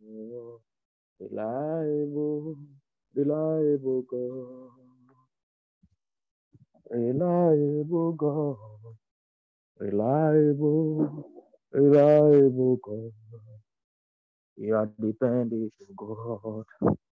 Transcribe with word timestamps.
Reliable, 0.00 0.60
reliable 3.16 4.04
God. 4.10 4.70
Reliable 6.90 8.12
God. 8.12 8.56
Reliable, 9.80 11.26
reliable 11.72 12.78
God. 12.84 13.12
You 14.56 14.76
are 14.76 14.90
dependable 15.00 15.70
God. 15.96 16.64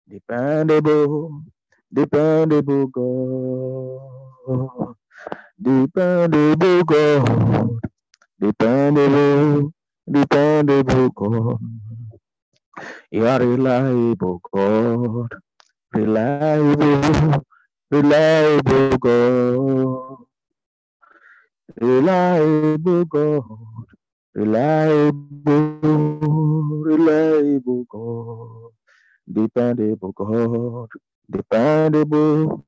Dependable, 0.08 1.42
dependable 1.92 2.86
God. 2.88 4.94
Dependable 5.62 6.84
God. 6.84 7.80
Dependable, 8.40 9.72
dependable 10.10 11.10
God. 11.14 11.58
You 13.10 13.26
are 13.26 13.40
reliable 13.40 14.40
God. 14.52 15.28
Reliable, 15.94 17.44
reliable 17.90 18.98
God. 18.98 20.16
Reliable 21.80 23.04
God. 23.06 23.44
Reliable, 24.34 25.12
reliable 26.84 27.84
God. 27.90 28.72
Dependable 29.32 30.12
God. 30.12 30.88
Dependable, 31.30 32.64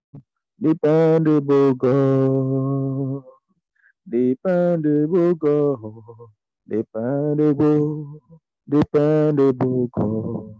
dependable 0.60 1.74
God. 1.74 3.24
Dependable 4.08 5.34
God. 5.34 6.28
Dependable, 6.68 8.20
dependable 8.70 9.88
God. 9.92 10.54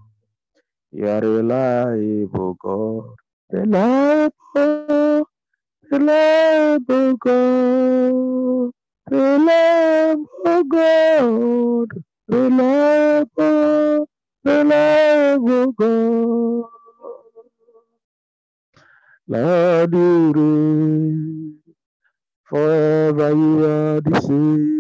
You 0.93 1.09
are 1.09 1.21
reliable 1.21 2.55
God. 2.55 3.17
Reliable, 3.53 5.27
reliable 5.91 7.17
God. 7.17 8.73
Reliable 9.11 10.65
God. 10.65 11.89
Reliable, 12.29 14.09
reliable 14.45 15.73
God. 15.73 16.65
Lord, 19.29 19.95
you 19.95 20.33
reign. 20.33 21.59
Forever 22.49 23.31
you 23.31 23.65
are 23.65 24.01
the 24.01 24.21
same. 24.23 24.80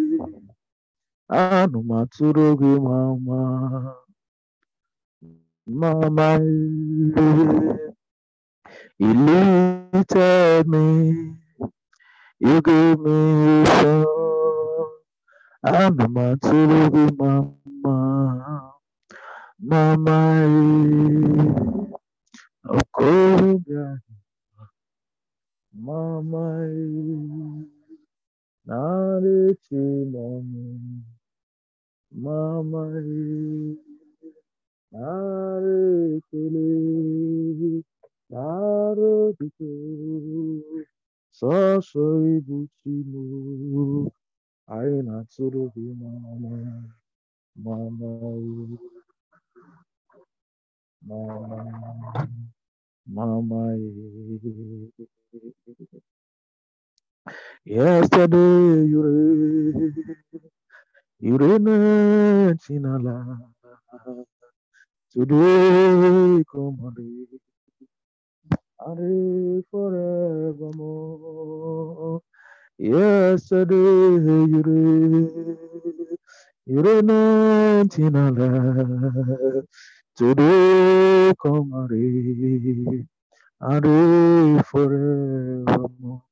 Anumatsurugi 1.30 2.80
mama. 2.80 3.96
Mama, 5.66 6.40
you 8.98 9.14
lifted 9.14 10.68
me. 10.68 11.36
You 12.40 12.62
gave 12.62 12.98
me 13.00 13.62
a 13.62 13.66
song. 13.82 14.90
Anumatsurugi 15.66 17.18
mama. 17.18 18.74
Mama. 19.60 20.18
Mama, 25.74 26.46
Narichi 28.66 30.06
mama. 30.12 31.09
Mama, 32.12 32.86
Narekele, 34.94 36.66
Narotito, 38.32 39.72
Sasha 41.32 42.00
Ibuchimo, 42.00 44.12
Aina 44.68 45.24
Tsurubi 45.28 45.94
Mama, 46.00 46.88
Mama, 47.56 48.78
Mama, 51.06 52.28
Mama. 53.06 53.76
Yesterday 57.64 58.86
you 58.90 59.02
reign, 59.02 59.94
Allah. 62.86 63.38
Today 65.12 66.44
on, 66.54 67.06
and 68.86 69.64
forevermore. 69.70 72.22
Yesterday 72.78 73.76
in 76.66 77.10
Allah. 78.16 79.62
Today 80.16 81.32
on, 81.44 81.88
and 83.60 84.66
forevermore. 84.66 86.22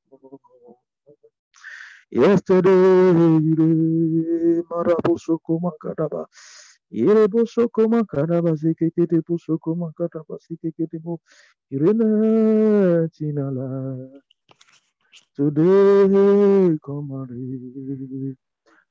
Yesterday 2.11 2.71
you 2.73 3.55
reign, 3.59 4.65
Marabosoko 4.71 5.61
Makadaba. 5.63 6.27
Yerebosoko 6.93 7.87
Makadaba 7.89 8.57
Zikete 8.57 9.07
Bosoko 9.23 9.77
Makadaba 9.77 10.39
Zikete 10.41 11.01
Bo. 11.03 11.21
Irene 11.73 13.09
Tinala. 13.11 14.11
Today 15.37 16.79
come 16.85 17.13
on, 17.13 17.31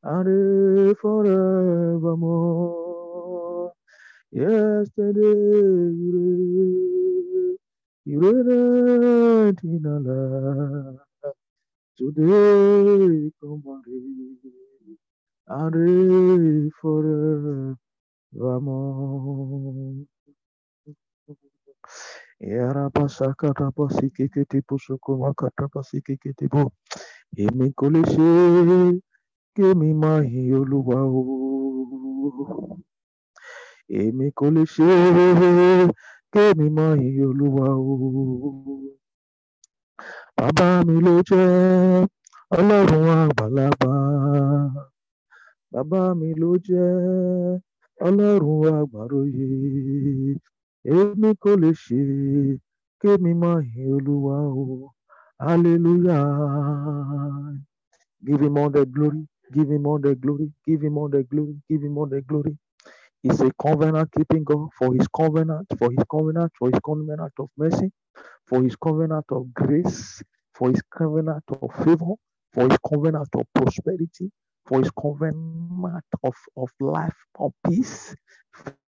and 0.03 0.97
forevermore. 0.99 2.13
Yesterday 4.31 5.21
you 8.05 8.43
reign, 8.43 9.55
Tinala. 9.57 10.99
Today 11.97 13.31
come 13.41 13.63
and 15.49 16.71
forevermore. 16.81 17.77
Yara 22.41 22.89
pasaka 22.91 23.53
tapa 23.53 23.89
sikikiti 23.89 24.61
pusuku 24.67 25.17
makata 25.17 25.67
pasikikiti 25.73 26.47
bo. 26.51 26.71
Èmi 27.43 27.67
kò 27.77 27.87
lè 27.93 28.01
ṣe 28.13 28.27
é 28.45 28.99
kémi. 29.55 29.89
Èmi 34.01 34.27
kò 34.37 34.47
kémi 36.33 36.67
máa 36.77 36.95
yin. 37.01 37.33
Bàbá 40.37 40.67
mi 40.87 40.95
ló 41.05 41.13
jẹ́ 41.29 41.45
Ọlọ́run 42.57 43.07
àgbàlagbà. 43.23 43.91
Bàbá 45.73 46.01
mi 46.19 46.29
ló 46.41 46.49
jẹ́ 46.67 46.87
Ọlọ́run 48.07 48.63
àgbàròyé. 48.79 49.47
Èmi 50.95 51.29
kò 51.43 51.51
lè 51.63 51.69
ṣe 51.83 51.99
kémi 53.01 53.31
máa 53.41 53.59
yin 53.71 53.89
Olúwa 53.97 54.37
o. 54.63 54.65
Hallelujah. 55.45 56.25
Give 58.25 58.41
him 58.45 58.57
all 58.61 58.69
the 58.71 58.85
glory. 58.85 59.21
Give 59.53 59.69
him 59.71 59.85
all 59.87 59.99
the 59.99 60.15
glory. 60.15 60.47
Give 60.67 60.81
him 60.85 60.97
all 60.99 61.09
the 61.09 61.23
glory. 61.31 61.55
Give 61.69 61.83
him 61.83 61.97
all 61.99 62.07
the 62.07 62.21
glory. 62.29 62.53
He's 63.23 63.41
a 63.41 63.51
covenant 63.61 64.11
keeping 64.17 64.43
God 64.45 64.69
for 64.79 64.93
his 64.95 65.07
covenant, 65.09 65.67
for 65.79 65.91
his 65.91 66.03
covenant, 66.11 66.51
for 66.59 66.69
his 66.71 66.79
covenant 66.85 67.33
of 67.39 67.49
mercy, 67.57 67.91
for 68.47 68.63
his 68.63 68.75
covenant 68.77 69.25
of 69.31 69.53
grace, 69.53 70.23
for 70.55 70.69
his 70.71 70.81
covenant 70.97 71.43
of 71.49 71.71
favor, 71.85 72.15
for 72.53 72.69
his 72.69 72.79
covenant 72.87 73.29
of 73.35 73.45
prosperity, 73.55 74.31
for 74.65 74.79
his 74.79 74.91
covenant 74.91 76.05
of, 76.23 76.35
of 76.57 76.69
life, 76.81 77.15
of 77.39 77.53
peace. 77.67 78.15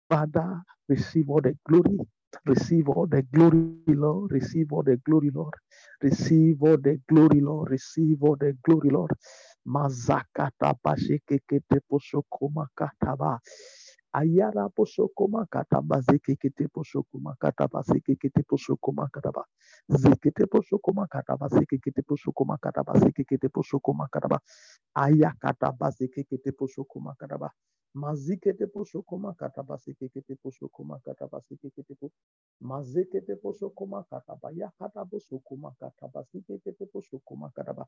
Father, 0.09 0.61
receive 0.89 1.29
all 1.29 1.41
the 1.41 1.55
glory. 1.67 1.99
Receive 2.45 2.89
all 2.89 3.07
the 3.07 3.23
glory, 3.33 3.75
Lord. 3.87 4.31
Receive 4.31 4.71
all 4.73 4.83
the 4.83 4.97
glory, 5.05 5.31
Lord. 5.33 5.53
Receive 6.01 6.57
all 6.63 6.77
the 6.77 6.99
glory, 7.09 7.41
Lord. 7.41 7.71
Receive 7.71 8.17
all 8.23 8.37
the 8.39 8.55
glory, 8.63 8.89
Lord. 8.91 9.11
Mazakata 9.67 10.75
bashekekete 10.85 11.81
posokomakataba. 11.91 13.39
Ayara 14.13 14.69
posokoma 14.69 15.45
kataba 15.47 16.01
zekekete 16.01 16.67
posokoma 16.67 17.35
kataba 17.39 17.81
zekekete 17.81 18.43
posokoma 18.43 19.07
kataba 19.13 19.45
zekete 19.89 20.45
posokoma 20.47 21.07
kataba 21.07 21.47
zekekete 21.49 22.01
posokoma 22.03 22.57
kataba 22.59 22.93
zekekete 22.99 23.49
posokoma 23.49 24.07
kataba 24.11 24.39
ayakataba 24.95 25.91
zekekete 25.91 26.51
posokoma 26.51 27.15
kataba 27.19 27.49
mazikete 27.95 28.67
posokoma 28.67 29.33
kataba 29.35 29.77
zekekete 29.77 30.35
posokoma 30.43 30.99
kataba 31.05 31.39
zekekete 31.49 31.95
po 31.99 32.11
mazekete 32.61 33.35
posokoma 33.35 34.03
kataba 34.09 34.49
yakata 34.51 35.05
posokoma 35.05 35.73
kataba 35.79 36.23
zekekete 36.33 36.85
posokoma 36.93 37.51
kataba 37.55 37.85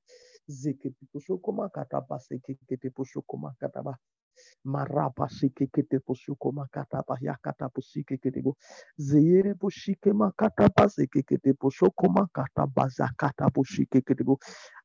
zekete 0.48 1.06
posokoma 1.14 1.70
kataba 1.70 2.18
zekekete 2.20 2.90
posokoma 2.92 3.56
kataba 3.60 3.94
Marapa 4.66 5.28
shikekete 5.30 6.00
posuko 6.06 6.52
makata 6.52 7.02
pa 7.04 7.18
yakata 7.22 7.70
pusike 7.74 8.18
ketebo. 8.22 8.54
Zeyere 8.98 9.56
pushike 9.56 10.14
makata 10.14 10.70
pa 10.70 10.86
sekekete 10.90 11.54
posoko 11.58 12.10
makata 12.14 12.68
bazakata 12.68 13.50
pushike 13.50 14.02
ketebo. 14.06 14.38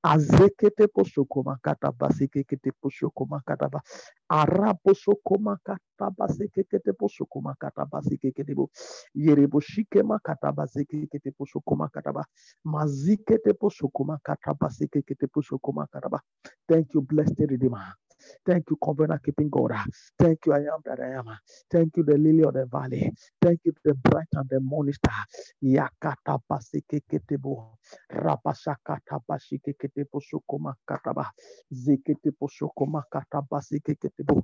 Azekete 0.02 0.88
posoko 0.88 1.42
makata 1.44 1.92
pa 1.92 2.08
sekekete 2.10 2.72
posoko 2.80 3.26
makata 3.28 3.68
pa. 3.68 3.80
Arapo 4.30 4.94
soko 5.06 5.38
makata 5.40 6.10
pa 6.18 6.28
sekekete 6.28 6.94
posoko 6.98 7.42
makata 7.42 7.86
pa 7.90 8.02
sekeketebo. 8.02 8.70
Yere 9.14 9.48
pushike 9.48 10.02
makata 10.04 10.52
pa 10.56 10.66
sekekete 10.68 11.32
posoko 11.38 11.76
makata 11.76 12.12
pa. 12.14 12.24
Mazikete 12.66 13.54
posoko 13.54 14.04
makata 14.04 14.54
pa 14.60 14.70
sekekete 14.70 15.28
posoko 15.28 15.72
makata 15.72 16.10
pa. 16.10 16.20
Thank 16.68 16.94
you, 16.94 17.02
blessed 17.02 17.40
Redeemer. 17.50 17.94
Thank 18.46 18.70
you, 18.70 18.78
covenant 18.84 19.22
keeping 19.24 19.50
God. 19.50 19.72
Thank 20.18 20.46
you, 20.46 20.54
I 20.54 20.60
am 20.60 20.82
that 20.86 21.00
I 21.00 21.18
am. 21.18 21.30
Thank 21.70 21.96
you, 21.96 22.04
the 22.04 22.18
lily 22.18 22.44
of 22.44 22.54
the 22.54 22.66
valley. 22.66 23.12
Thank 23.42 23.60
you, 23.64 23.74
the 23.84 23.94
bright 23.94 24.28
and 24.34 24.48
the 24.50 24.60
morning 24.60 24.94
star. 24.94 25.24
Yakata 25.64 26.40
pasikeketebo. 26.50 27.76
Rapashakata 28.12 29.20
pasikeketebo 29.28 30.20
sukoma 30.20 30.74
kataba. 30.88 31.30
Zikete 31.72 32.32
posukoma 32.32 33.04
kataba 33.12 33.62
sikeketebo. 33.62 34.42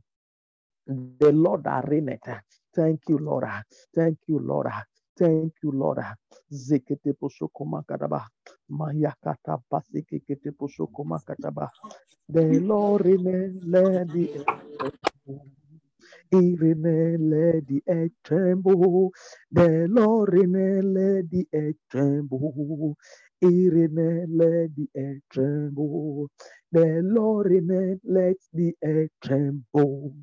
The 0.86 1.32
Lord 1.32 1.64
that. 1.64 2.44
Thank 2.74 3.02
you, 3.08 3.18
Lord. 3.18 3.46
Thank 3.94 4.18
you, 4.28 4.38
Lord. 4.40 4.68
Thank 5.18 5.54
you, 5.62 5.72
Lord. 5.72 6.00
Zekete 6.52 7.14
posukoma 7.14 7.82
kataba. 7.86 8.26
Mayakata 8.70 9.58
pasikekete 9.70 10.52
posukoma 10.52 11.20
kataba. 11.26 11.70
The 12.28 12.60
Lord 12.60 13.06
remain, 13.06 13.60
let 13.66 14.08
the. 14.12 14.28
He 16.30 16.56
remain, 16.60 17.30
let 17.30 17.66
the 17.68 17.82
tremble. 18.24 19.12
The 19.52 19.86
Lord 19.90 20.34
remain, 20.34 20.94
let 20.94 21.30
the 21.30 21.46
earth 21.54 21.76
tremble. 21.90 22.96
Remain, 23.42 24.26
let 24.36 24.76
the 24.76 24.88
air 24.96 25.20
tremble. 25.32 26.28
The 26.72 27.02
Lord 27.04 27.46
remain, 27.52 28.00
let 28.04 28.36
the 28.54 28.74
air 28.84 29.08
tremble. 29.24 30.14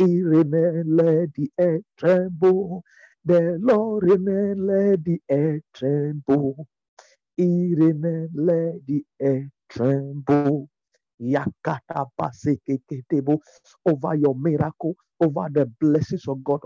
Remain, 0.00 0.84
let 0.96 1.34
the 1.34 1.50
air 1.58 1.80
tremble. 1.98 2.84
The 3.24 3.58
Lord 3.62 4.04
remain, 4.04 4.66
let 4.66 5.04
the 5.04 5.20
air 5.30 5.60
tremble. 5.74 6.68
Remain, 7.38 8.30
let 8.34 8.86
the 8.86 9.04
air 9.20 9.50
tremble. 9.70 10.68
Yakata 11.20 12.06
over 13.86 14.14
your 14.16 14.34
miracle, 14.36 14.94
over 15.20 15.48
the 15.52 15.66
blessings 15.80 16.28
of 16.28 16.44
God 16.44 16.60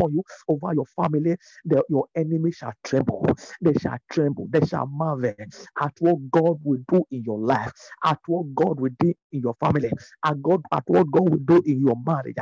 upon 0.00 0.14
you, 0.14 0.22
over 0.48 0.74
your 0.74 0.86
family, 0.86 1.36
the, 1.64 1.82
your 1.88 2.06
enemies 2.14 2.56
shall 2.56 2.72
tremble. 2.84 3.26
They 3.60 3.74
shall 3.74 3.98
tremble. 4.10 4.46
They 4.50 4.64
shall 4.66 4.86
marvel 4.86 5.34
at 5.80 5.92
what 6.00 6.30
God 6.30 6.58
will 6.64 6.80
do 6.88 7.04
in 7.10 7.22
your 7.24 7.38
life, 7.38 7.72
at 8.04 8.18
what 8.26 8.54
God 8.54 8.80
will 8.80 8.90
do 8.98 9.14
in 9.32 9.40
your 9.40 9.54
family, 9.60 9.90
at 10.24 10.42
God 10.42 10.62
at 10.72 10.84
what 10.86 11.10
God 11.10 11.30
will 11.30 11.38
do 11.38 11.62
in 11.66 11.80
your 11.80 11.96
marriage. 12.06 12.36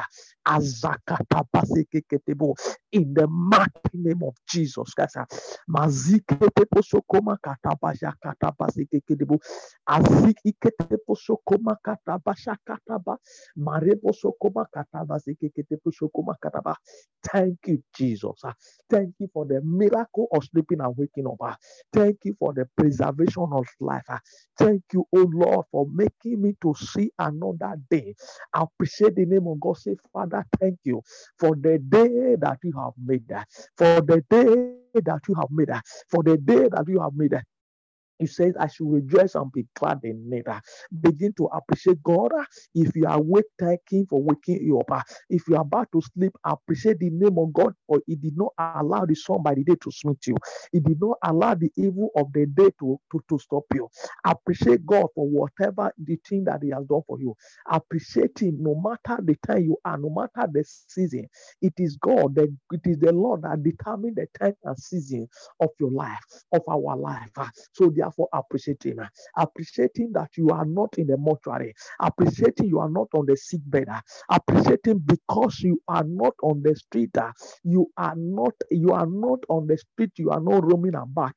In 2.92 3.14
the 3.14 3.26
mighty 3.28 3.70
name 3.94 4.22
of 4.22 4.34
Jesus 4.48 4.94
Christ. 4.94 5.18
Mazikete 5.68 6.58
Thank 17.48 17.60
you, 17.66 17.82
Jesus. 17.96 18.40
Ah, 18.44 18.54
thank 18.90 19.14
you 19.20 19.28
for 19.32 19.46
the 19.46 19.62
miracle 19.62 20.28
of 20.34 20.44
sleeping 20.44 20.80
and 20.82 20.94
waking 20.98 21.26
up. 21.26 21.36
Ah, 21.42 21.56
thank 21.92 22.18
you 22.24 22.36
for 22.38 22.52
the 22.52 22.66
preservation 22.76 23.48
of 23.52 23.66
life. 23.80 24.04
Ah, 24.10 24.20
thank 24.58 24.82
you, 24.92 25.06
oh 25.16 25.30
Lord, 25.32 25.66
for 25.72 25.86
making 25.92 26.42
me 26.42 26.54
to 26.62 26.74
see 26.76 27.10
another 27.18 27.76
day. 27.90 28.14
I 28.54 28.62
appreciate 28.64 29.16
the 29.16 29.26
name 29.26 29.46
of 29.48 29.60
God. 29.60 29.78
Say, 29.78 29.96
Father, 30.12 30.44
thank 30.60 30.78
you 30.84 31.02
for 31.38 31.56
the 31.56 31.78
day 31.78 32.36
that 32.40 32.58
you 32.64 32.72
have 32.78 32.94
made, 33.02 33.26
that. 33.28 33.48
for 33.78 34.02
the 34.02 34.22
day 34.30 35.00
that 35.02 35.20
you 35.28 35.34
have 35.36 35.50
made, 35.50 35.70
for 36.10 36.22
the 36.24 36.36
day 36.38 36.68
that 36.70 36.84
you 36.88 37.00
have 37.00 37.14
made. 37.16 37.34
He 38.18 38.26
says, 38.26 38.54
I 38.58 38.68
should 38.68 38.90
rejoice 38.90 39.34
and 39.36 39.52
be 39.52 39.66
glad 39.76 40.00
in 40.04 40.30
it. 40.32 40.48
Uh, 40.48 40.60
Begin 41.02 41.32
to 41.34 41.46
appreciate 41.46 42.02
God. 42.02 42.32
Uh, 42.38 42.44
If 42.74 42.96
you 42.96 43.06
are 43.06 43.18
awake, 43.18 43.46
thank 43.58 43.80
Him 43.90 44.06
for 44.08 44.22
waking 44.22 44.60
you 44.64 44.80
up. 44.80 44.90
Uh, 44.92 45.02
If 45.30 45.48
you 45.48 45.56
are 45.56 45.62
about 45.62 45.88
to 45.92 46.02
sleep, 46.14 46.32
appreciate 46.44 46.98
the 47.00 47.10
name 47.10 47.38
of 47.38 47.52
God, 47.52 47.74
for 47.86 48.00
He 48.06 48.16
did 48.16 48.36
not 48.36 48.52
allow 48.58 49.04
the 49.06 49.14
sun 49.16 49.42
by 49.42 49.54
the 49.54 49.64
day 49.64 49.76
to 49.82 49.90
smite 49.92 50.26
you. 50.26 50.36
He 50.72 50.80
did 50.80 51.00
not 51.00 51.18
allow 51.24 51.54
the 51.54 51.70
evil 51.76 52.10
of 52.16 52.32
the 52.32 52.46
day 52.46 52.70
to, 52.80 52.98
to, 53.12 53.20
to 53.28 53.38
stop 53.38 53.64
you. 53.74 53.88
Appreciate 54.26 54.86
God 54.86 55.06
for 55.14 55.28
whatever 55.28 55.92
the 55.98 56.18
thing 56.28 56.44
that 56.44 56.60
He 56.62 56.70
has 56.70 56.84
done 56.86 57.02
for 57.06 57.20
you. 57.20 57.34
Appreciate 57.70 58.38
Him 58.40 58.58
no 58.60 58.74
matter 58.82 59.22
the 59.22 59.36
time 59.46 59.64
you 59.64 59.76
are, 59.84 59.98
no 59.98 60.10
matter 60.10 60.48
the 60.52 60.64
season. 60.88 61.26
It 61.62 61.74
is 61.78 61.96
God, 61.98 62.34
that 62.36 62.48
it 62.72 62.80
is 62.86 62.98
the 62.98 63.12
Lord 63.12 63.42
that 63.42 63.62
determines 63.62 64.16
the 64.16 64.28
time 64.38 64.54
and 64.64 64.78
season 64.78 65.28
of 65.60 65.70
your 65.80 65.92
life, 65.92 66.20
of 66.52 66.62
our 66.68 66.96
life. 66.96 67.30
So 67.74 67.90
So 67.90 67.90
therefore. 68.08 68.28
Uh, 68.32 69.06
Appreciating 69.36 70.12
that 70.14 70.30
you 70.36 70.50
are 70.50 70.66
not 70.66 70.98
in 70.98 71.08
the 71.08 71.16
mortuary. 71.18 71.74
Appreciating 72.00 72.68
you 72.68 72.80
are 72.80 72.90
not 72.90 73.08
on 73.14 73.26
the 73.26 73.36
sick 73.36 73.60
bed. 73.66 73.88
Appreciating 74.30 75.00
because 75.00 75.60
you 75.60 75.80
are 75.88 76.04
not 76.04 76.34
on 76.42 76.62
the 76.62 76.76
street. 76.76 77.16
You 77.64 77.86
are 77.98 78.14
not. 78.16 78.54
You 78.70 78.92
are 78.92 79.06
not 79.06 79.40
on 79.50 79.66
the 79.68 79.78
street. 79.78 80.12
You 80.18 80.30
are 80.30 80.40
not 80.40 80.64
roaming 80.64 80.94
about. 80.96 81.34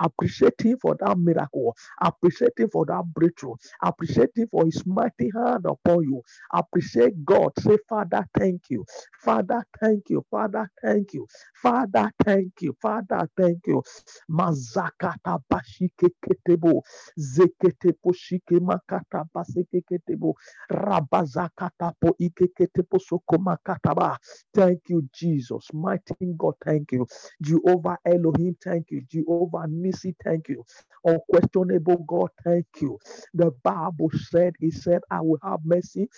Uh, 0.00 0.06
Appreciating 0.06 0.78
for 0.78 0.96
that 1.00 1.18
miracle. 1.18 1.76
Appreciating 2.02 2.68
for 2.70 2.86
that 2.86 3.04
breakthrough. 3.14 3.54
Appreciating 3.82 4.48
for 4.50 4.64
His 4.66 4.84
mighty 4.86 5.30
hand 5.34 5.66
upon 5.66 6.02
you. 6.04 6.22
Appreciate 6.52 7.24
God. 7.24 7.52
Say, 7.60 7.78
Father, 7.88 8.26
thank 8.38 8.62
you. 8.70 8.84
Father, 9.24 9.64
thank 9.80 10.10
you. 10.10 10.24
Father, 10.30 10.70
thank 10.82 11.14
you. 11.14 11.26
Father, 11.62 12.10
thank 12.24 12.52
you. 12.62 12.76
Father, 12.82 13.28
thank 13.36 13.66
you. 13.66 13.82
Mazakata 14.30 15.40
bashike 15.50 16.10
ketebo. 16.24 16.82
Zekete 17.18 17.92
poshike 18.04 18.60
makata 18.60 19.24
baseke 19.34 19.82
ketebo. 19.90 20.34
Rabazakata 20.70 21.92
po 22.00 22.16
ike 22.20 22.48
ketepo 22.58 22.98
soko 23.00 23.38
makataba. 23.38 24.18
Thank 24.54 24.82
you, 24.90 25.08
Jesus. 25.14 25.68
Mighty 25.74 26.14
God, 26.36 26.54
thank 26.64 26.92
you. 26.92 27.06
Jehovah 27.42 27.98
Elohim, 28.06 28.56
thank 28.62 28.90
you. 28.90 29.02
Jehovah 29.10 29.66
Nisi, 29.82 30.16
thank 30.24 30.48
you. 30.50 30.64
Unquestionable 31.04 32.04
God, 32.08 32.30
thank 32.44 32.66
you. 32.80 32.98
The 33.34 33.52
Bible 33.64 34.10
said, 34.30 34.54
He 34.60 34.70
said, 34.72 35.02
I 35.10 35.22
will 35.22 35.40
have 35.44 35.60
mercy 35.64 36.08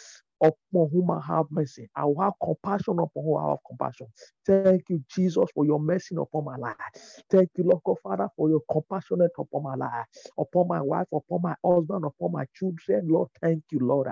upon 0.45 0.91
whom 0.93 1.11
I 1.13 1.21
have 1.29 1.47
mercy. 1.51 1.89
I 1.97 2.07
will 2.07 2.21
have 2.23 2.35
compassion 2.45 2.95
upon 3.01 3.25
whom 3.25 3.39
I 3.39 3.51
have 3.51 3.59
compassion. 3.69 4.09
Thank 4.47 4.85
you, 4.91 5.03
Jesus, 5.15 5.47
for 5.55 5.67
your 5.67 5.81
mercy 5.81 6.17
upon 6.17 6.47
my 6.47 6.57
life. 6.59 6.77
Thank 7.31 7.51
you, 7.59 7.65
Lord 7.65 7.83
God, 7.87 7.99
Father, 8.05 8.29
for 8.37 8.51
your 8.51 8.63
compassionate 8.73 9.33
upon 9.39 9.65
my 9.65 9.77
life, 9.77 10.07
upon 10.39 10.69
my 10.69 10.83
wife, 10.83 11.09
upon 11.15 11.41
my 11.43 11.57
husband, 11.65 12.05
upon 12.07 12.33
my 12.33 12.47
children. 12.57 13.09
Lord, 13.09 13.31
thank 13.43 13.65
you, 13.73 13.81
Lord. 13.81 14.09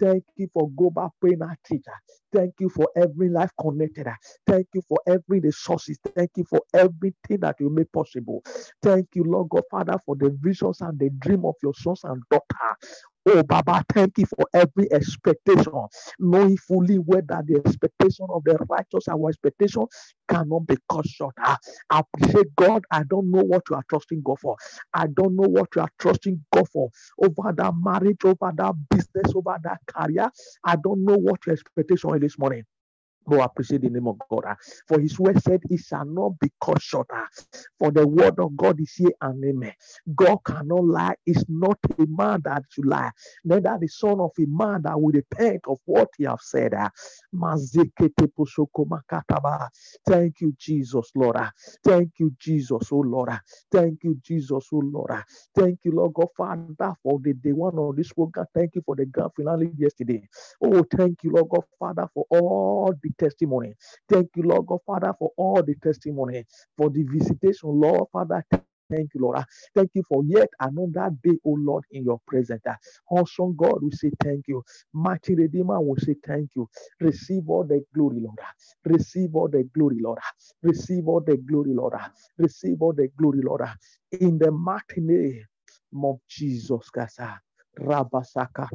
Thank 0.00 0.24
you 0.36 0.48
for 0.54 0.70
global 0.76 1.14
prayer 1.20 1.58
teacher. 1.66 1.92
Thank 2.32 2.54
you 2.60 2.70
for 2.70 2.88
every 2.96 3.30
life 3.30 3.52
connected. 3.60 4.08
Thank 4.46 4.68
you 4.74 4.82
for 4.88 4.98
every 5.08 5.40
resources. 5.40 5.98
Thank 6.16 6.32
you 6.36 6.44
for 6.50 6.60
everything 6.74 7.40
that 7.40 7.56
you 7.60 7.70
made 7.70 7.92
possible. 7.92 8.42
Thank 8.82 9.08
you, 9.16 9.24
Lord 9.24 9.50
God, 9.50 9.64
Father, 9.70 9.98
for 10.06 10.16
the 10.16 10.36
visions 10.42 10.80
and 10.82 10.98
the 10.98 11.10
dream 11.20 11.46
of 11.46 11.56
your 11.62 11.74
sons 11.74 12.02
and 12.04 12.22
daughters. 12.30 12.90
Oh, 13.26 13.42
Baba, 13.44 13.84
thank 13.94 14.18
you 14.18 14.26
for 14.26 14.46
every 14.54 14.92
expectation, 14.92 15.72
knowing 16.18 16.56
fully 16.58 16.98
well 16.98 17.22
that 17.28 17.46
the 17.46 17.62
expectation 17.64 18.26
of 18.30 18.42
the 18.44 18.58
righteous, 18.68 19.08
our 19.08 19.28
expectation, 19.30 19.86
cannot 20.28 20.66
be 20.66 20.76
cut 20.90 21.06
short. 21.06 21.34
Ah, 21.40 21.56
I 21.90 22.00
appreciate 22.00 22.54
God. 22.56 22.82
I 22.90 23.04
don't 23.04 23.30
know 23.30 23.42
what 23.44 23.62
you 23.70 23.76
are 23.76 23.84
trusting 23.88 24.22
God 24.24 24.40
for. 24.40 24.56
I 24.94 25.06
don't 25.06 25.36
know 25.36 25.48
what 25.48 25.68
you 25.76 25.82
are 25.82 25.90
trusting 26.00 26.44
God 26.52 26.68
for 26.70 26.90
over 27.22 27.52
that 27.56 27.74
marriage, 27.80 28.18
over 28.24 28.52
that 28.56 28.74
business, 28.90 29.32
over 29.36 29.56
that 29.64 29.78
career. 29.86 30.30
I 30.64 30.76
don't 30.76 31.04
know 31.04 31.16
what 31.16 31.46
your 31.46 31.54
expectation 31.54 32.14
is 32.16 32.20
this 32.22 32.38
morning. 32.38 32.64
Oh, 33.30 33.40
appreciate 33.42 33.82
the 33.82 33.90
name 33.90 34.08
of 34.08 34.18
God. 34.30 34.44
ah. 34.48 34.56
For 34.88 35.00
his 35.00 35.18
word 35.18 35.42
said, 35.42 35.62
It 35.70 35.80
shall 35.80 36.04
not 36.06 36.38
be 36.40 36.50
cut 36.62 36.82
short. 36.82 37.08
ah. 37.12 37.26
For 37.78 37.90
the 37.92 38.06
word 38.06 38.38
of 38.40 38.56
God 38.56 38.80
is 38.80 38.94
here 38.94 39.12
and 39.22 39.44
amen. 39.44 39.74
God 40.16 40.38
cannot 40.46 40.84
lie. 40.84 41.14
It's 41.26 41.44
not 41.48 41.78
a 41.98 42.06
man 42.08 42.42
that 42.44 42.64
should 42.70 42.86
lie. 42.86 43.10
Neither 43.44 43.78
the 43.80 43.88
son 43.88 44.20
of 44.20 44.32
a 44.38 44.46
man 44.48 44.82
that 44.84 45.00
will 45.00 45.12
repent 45.12 45.62
of 45.68 45.78
what 45.86 46.08
he 46.18 46.24
have 46.24 46.40
said. 46.42 46.74
ah. 46.76 46.90
Thank 50.06 50.40
you, 50.40 50.54
Jesus, 50.58 51.10
Lord. 51.16 51.38
Thank 51.84 52.12
you, 52.20 52.32
Jesus, 52.38 52.88
oh 52.92 52.98
Lord. 53.00 53.30
Thank 53.72 54.04
you, 54.04 54.18
Jesus, 54.24 54.68
oh 54.72 54.78
Lord. 54.84 55.12
Thank 55.56 55.80
you, 55.84 55.92
Lord 55.92 56.14
God, 56.14 56.28
Father, 56.36 56.94
for 57.02 57.20
the 57.22 57.34
day 57.34 57.52
one 57.52 57.78
of 57.78 57.96
this 57.96 58.12
program. 58.12 58.46
Thank 58.54 58.76
you 58.76 58.82
for 58.86 58.96
the 58.96 59.06
grand 59.06 59.32
finale 59.36 59.70
yesterday. 59.78 60.28
Oh, 60.62 60.84
thank 60.96 61.24
you, 61.24 61.32
Lord 61.32 61.50
God, 61.50 61.64
Father, 61.78 62.08
for 62.14 62.26
all 62.30 62.94
the 63.02 63.10
testimony. 63.18 63.74
Thank 64.08 64.30
you, 64.36 64.44
Lord 64.44 64.66
God, 64.66 64.80
Father, 64.86 65.14
for 65.18 65.32
all 65.38 65.62
the 65.62 65.76
testimony, 65.82 66.44
for 66.76 66.90
the 66.90 67.04
visitation, 67.04 67.70
Lord, 67.80 68.08
Father. 68.12 68.44
Thank 68.90 69.10
you, 69.14 69.22
Lord. 69.22 69.38
Thank 69.74 69.90
you 69.94 70.04
for 70.08 70.24
yet 70.26 70.48
another 70.60 71.10
day, 71.24 71.38
oh 71.46 71.56
Lord, 71.58 71.84
in 71.92 72.04
your 72.04 72.20
presence. 72.26 72.62
Awesome 73.10 73.56
God, 73.56 73.80
we 73.82 73.90
say 73.92 74.10
thank 74.22 74.46
you. 74.48 74.62
Mighty 74.94 75.34
Redeemer, 75.36 75.80
we 75.80 75.98
say 76.00 76.16
thank 76.26 76.50
you. 76.56 76.68
Receive 77.00 77.48
all 77.48 77.64
the 77.64 77.84
glory, 77.94 78.20
Lord. 78.20 78.38
Receive 78.84 79.36
all 79.36 79.48
the 79.48 79.64
glory, 79.74 79.98
Lord. 80.00 80.18
Receive 80.62 81.08
all 81.08 81.20
the 81.22 81.38
glory, 81.38 81.74
Lord. 81.74 81.94
Receive 82.38 82.82
all 82.82 82.94
the 82.94 83.08
glory, 83.18 83.42
Lord. 83.42 83.62
In 84.20 84.38
the 84.38 84.50
mighty 84.52 85.00
name 85.00 85.44
of 86.04 86.18
Jesus. 86.28 86.90
Rabasaka. 87.80 88.68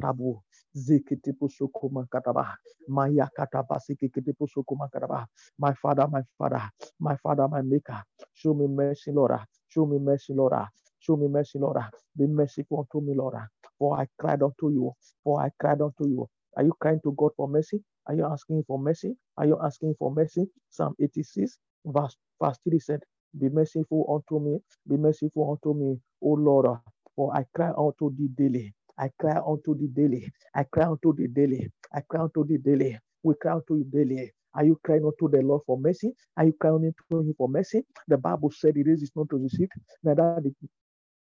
Zikitipu 0.74 1.48
sukuma 1.50 2.06
kataba. 2.10 2.56
Maya 2.88 3.28
kataba 3.36 3.80
sikitipu 3.80 4.48
sukuma 4.48 4.88
kataba. 4.88 5.26
My 5.58 5.74
father, 5.74 6.08
my 6.08 6.22
father, 6.38 6.70
my 7.00 7.16
father, 7.16 7.48
my 7.48 7.62
maker. 7.62 8.02
Show 8.34 8.54
me 8.54 8.68
mercy, 8.68 9.12
Lord. 9.12 9.38
Show 9.68 9.86
me 9.86 9.98
mercy, 9.98 10.34
Lord. 10.34 10.54
Show 11.00 11.16
me 11.16 11.28
mercy, 11.28 11.58
Lord. 11.58 11.78
Be 12.16 12.26
merciful 12.28 12.80
unto 12.80 13.06
me, 13.06 13.14
Lord. 13.16 13.36
For 13.78 13.98
I 14.00 14.06
cried 14.18 14.42
unto 14.42 14.70
you. 14.70 14.92
For 15.24 15.42
I 15.42 15.50
cried 15.60 15.82
unto 15.82 16.08
you. 16.08 16.28
Are 16.56 16.64
you 16.64 16.74
crying 16.80 17.00
to 17.04 17.12
God 17.18 17.32
for 17.36 17.48
mercy? 17.48 17.82
Are 18.06 18.14
you 18.14 18.26
asking 18.26 18.64
for 18.66 18.78
mercy? 18.78 19.16
Are 19.38 19.46
you 19.46 19.58
asking 19.62 19.94
for 19.98 20.12
mercy? 20.14 20.46
Psalm 20.70 20.94
86, 21.00 21.58
verse, 21.86 22.16
verse 22.42 22.58
3 22.68 22.80
said, 22.80 23.00
Be 23.38 23.48
merciful 23.50 24.06
unto 24.08 24.42
me, 24.44 24.60
be 24.88 24.96
merciful 24.98 25.50
unto 25.52 25.78
me, 25.78 25.98
O 26.22 26.30
Lord. 26.30 26.78
For 27.16 27.34
I 27.36 27.44
cry 27.54 27.72
unto 27.76 28.14
thee 28.16 28.28
daily. 28.36 28.74
I 29.00 29.10
cry 29.20 29.40
unto 29.46 29.76
the 29.76 29.88
daily. 29.88 30.30
I 30.54 30.64
cry 30.64 30.86
unto 30.88 31.14
the 31.14 31.28
daily. 31.28 31.68
I 31.94 32.02
cry 32.02 32.22
unto 32.22 32.46
the 32.46 32.58
daily. 32.58 32.98
We 33.24 33.34
cry 33.42 33.54
unto 33.54 33.76
you 33.76 33.84
daily. 33.84 34.32
Are 34.54 34.64
you 34.66 34.80
crying 34.84 35.04
unto 35.06 35.30
the 35.30 35.42
Lord 35.44 35.62
for 35.66 35.78
mercy? 35.80 36.14
Are 36.38 36.46
you 36.46 36.54
crying 36.60 36.94
unto 37.10 37.20
him 37.28 37.34
for 37.38 37.48
mercy? 37.48 37.84
The 38.08 38.18
Bible 38.18 38.52
said 38.52 38.76
it 38.78 38.88
is 38.88 39.12
not 39.16 39.30
to 39.30 39.38
receive, 39.38 39.70
neither 40.04 40.40
the 40.42 40.54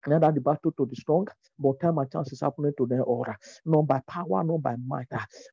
neither 0.08 0.32
the 0.32 0.42
battle 0.42 0.74
to 0.78 0.86
the 0.86 0.96
strong, 0.96 1.28
but 1.60 1.80
time 1.82 1.98
and 2.00 2.12
chance 2.12 2.34
is 2.34 2.42
happening 2.42 2.74
to 2.78 2.88
them 2.88 3.02
all. 3.02 3.26
Not 3.66 3.88
by 3.88 4.02
power, 4.08 4.44
not 4.44 4.64
by 4.64 4.76
might. 4.88 5.08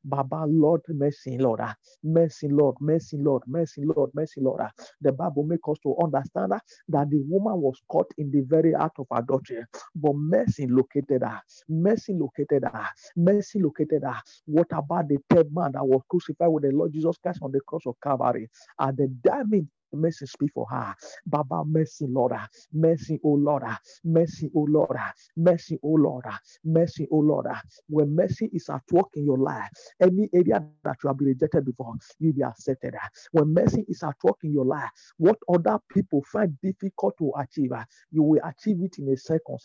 Baba, 0.05 0.45
Lord, 0.47 0.81
mercy, 0.89 1.37
Lord. 1.37 1.61
Mercy, 2.03 2.47
Lord, 2.49 2.75
mercy, 2.81 3.17
Lord, 3.17 3.43
mercy, 3.47 3.83
Lord, 3.85 4.11
mercy, 4.15 4.41
Lord. 4.41 4.61
The 5.01 5.11
Bible 5.13 5.43
makes 5.43 5.67
us 5.69 5.77
to 5.83 5.95
understand 6.03 6.53
that 6.89 7.09
the 7.11 7.23
woman 7.27 7.61
was 7.61 7.79
caught 7.89 8.11
in 8.17 8.31
the 8.31 8.41
very 8.41 8.75
act 8.75 8.99
of 8.99 9.07
adultery, 9.11 9.63
but 9.95 10.13
mercy 10.15 10.67
located 10.67 11.23
her. 11.23 11.41
Mercy 11.69 12.13
located 12.13 12.63
her. 12.65 12.87
Mercy 13.17 13.59
located 13.61 14.03
her. 14.03 14.21
What 14.45 14.67
about 14.71 15.09
the 15.09 15.19
third 15.29 15.47
man 15.53 15.73
that 15.73 15.85
was 15.87 16.01
crucified 16.09 16.49
with 16.49 16.63
the 16.63 16.71
Lord 16.71 16.93
Jesus 16.93 17.17
Christ 17.23 17.39
on 17.43 17.51
the 17.51 17.61
cross 17.67 17.83
of 17.87 17.95
Calvary? 18.03 18.49
At 18.79 18.97
the 18.97 19.07
diamond, 19.23 19.69
mercy 19.93 20.25
speak 20.25 20.51
for 20.53 20.67
her. 20.69 20.95
Baba, 21.25 21.63
mercy, 21.65 22.07
Lord. 22.09 22.33
Mercy, 22.73 23.19
oh 23.23 23.33
Lord. 23.33 23.63
Mercy, 24.03 24.51
oh 24.55 24.67
Lord. 24.69 24.97
Mercy, 25.37 25.79
oh 25.83 25.89
Lord. 25.93 26.25
Mercy, 26.63 27.07
oh 27.11 27.19
Lord. 27.19 27.47
When 27.89 28.15
mercy 28.15 28.49
is 28.53 28.69
at 28.69 28.81
work 28.91 29.09
in 29.15 29.25
your 29.25 29.37
life, 29.37 29.69
any 30.01 30.29
area 30.33 30.63
that 30.83 30.97
you 31.03 31.07
have 31.09 31.17
been 31.17 31.27
rejected 31.29 31.65
before, 31.65 31.93
you'll 32.19 32.33
be 32.33 32.43
accepted. 32.43 32.95
When 33.31 33.53
mercy 33.53 33.85
is 33.87 34.03
at 34.03 34.15
work 34.23 34.37
in 34.43 34.53
your 34.53 34.65
life, 34.65 34.89
what 35.17 35.37
other 35.53 35.79
people 35.93 36.23
find 36.31 36.57
difficult 36.61 37.15
to 37.19 37.31
achieve, 37.39 37.71
you 38.11 38.23
will 38.23 38.41
achieve 38.43 38.77
it 38.83 38.97
in 38.99 39.09
a 39.09 39.17
second. 39.17 39.59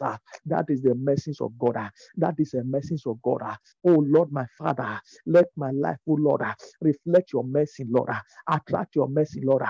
That 0.46 0.66
is 0.68 0.82
the 0.82 0.94
mercies 0.94 1.40
of 1.40 1.58
God. 1.58 1.76
That 2.16 2.34
is 2.38 2.50
the 2.52 2.64
mercies 2.64 3.04
of 3.06 3.20
God. 3.22 3.42
Oh 3.86 4.04
Lord, 4.06 4.32
my 4.32 4.46
Father, 4.58 5.00
let 5.26 5.46
my 5.56 5.70
life, 5.70 5.98
oh 6.08 6.14
Lord, 6.18 6.42
reflect 6.80 7.32
your 7.32 7.44
mercy, 7.44 7.86
Lord. 7.88 8.10
Attract 8.48 8.96
your 8.96 9.08
mercy, 9.08 9.42
Lord. 9.44 9.62